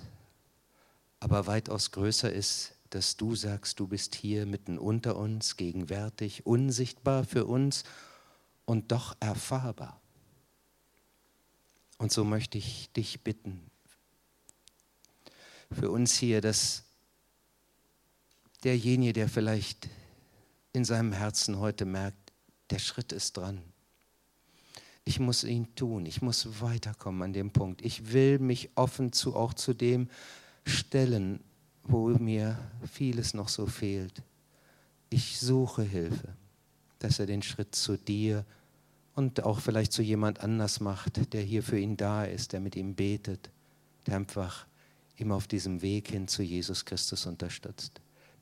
aber 1.19 1.49
weitaus 1.49 1.91
größer 1.91 2.33
ist, 2.33 2.75
dass 2.91 3.17
du 3.17 3.35
sagst, 3.35 3.81
du 3.81 3.89
bist 3.89 4.15
hier 4.15 4.47
mitten 4.47 4.79
unter 4.79 5.17
uns, 5.17 5.57
gegenwärtig, 5.57 6.47
unsichtbar 6.47 7.25
für 7.25 7.47
uns 7.47 7.83
und 8.67 8.93
doch 8.93 9.17
erfahrbar. 9.19 10.01
Und 11.99 12.13
so 12.13 12.25
möchte 12.25 12.57
ich 12.57 12.91
dich 12.93 13.21
bitten, 13.23 13.61
für 15.73 15.91
uns 15.91 16.17
hier, 16.17 16.41
dass 16.41 16.85
derjenige, 18.63 19.13
der 19.13 19.29
vielleicht 19.29 19.89
in 20.73 20.85
seinem 20.85 21.13
Herzen 21.13 21.59
heute 21.59 21.85
merkt, 21.85 22.33
der 22.71 22.79
Schritt 22.79 23.13
ist 23.13 23.37
dran. 23.37 23.61
Ich 25.05 25.19
muss 25.19 25.45
ihn 25.45 25.75
tun, 25.75 26.07
ich 26.07 26.23
muss 26.23 26.61
weiterkommen 26.61 27.23
an 27.23 27.33
dem 27.33 27.51
Punkt. 27.51 27.83
Ich 27.83 28.13
will 28.13 28.39
mich 28.39 28.71
offen 28.77 29.13
zu 29.13 29.35
auch 29.35 29.55
zu 29.55 29.75
dem 29.75 30.09
stellen, 30.65 31.41
wo 31.83 32.09
mir 32.09 32.59
vieles 32.93 33.35
noch 33.35 33.49
so 33.49 33.67
fehlt. 33.67 34.23
Ich 35.09 35.41
suche 35.41 35.83
Hilfe, 35.83 36.29
dass 37.01 37.19
er 37.19 37.27
den 37.27 37.43
Schritt 37.43 37.75
zu 37.75 37.97
dir 37.97 38.45
und 39.15 39.43
auch 39.43 39.59
vielleicht 39.59 39.93
zu 39.93 40.03
jemand 40.03 40.41
anders 40.41 40.79
macht, 40.79 41.33
der 41.33 41.43
hier 41.43 41.63
für 41.63 41.79
ihn 41.79 41.97
da 41.97 42.25
ist, 42.25 42.53
der 42.53 42.61
mit 42.61 42.77
ihm 42.77 42.95
betet, 42.95 43.51
der 44.07 44.17
einfach 44.17 44.67
ihm 45.17 45.33
auf 45.33 45.49
diesem 45.49 45.83
Weg 45.83 46.09
hin 46.09 46.29
zu 46.29 46.43
Jesus 46.43 46.85
Christus 46.85 47.27
unterstützt. 47.27 48.01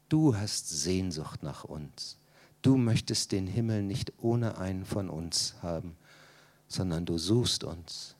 Du 0.09 0.37
hast 0.37 0.69
Sehnsucht 0.69 1.43
nach 1.43 1.65
uns. 1.65 2.18
Du 2.63 2.77
möchtest 2.77 3.33
den 3.33 3.47
Himmel 3.47 3.83
nicht 3.83 4.13
ohne 4.19 4.59
einen 4.59 4.85
von 4.85 5.09
uns 5.09 5.55
haben, 5.63 5.97
sondern 6.67 7.07
du 7.07 7.19
suchst 7.19 7.65
uns. 7.65 8.17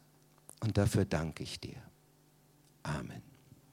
Und 0.61 0.79
dafür 0.79 1.05
danke 1.05 1.43
ich 1.43 1.61
dir. 1.61 1.77
Amen. 2.83 3.28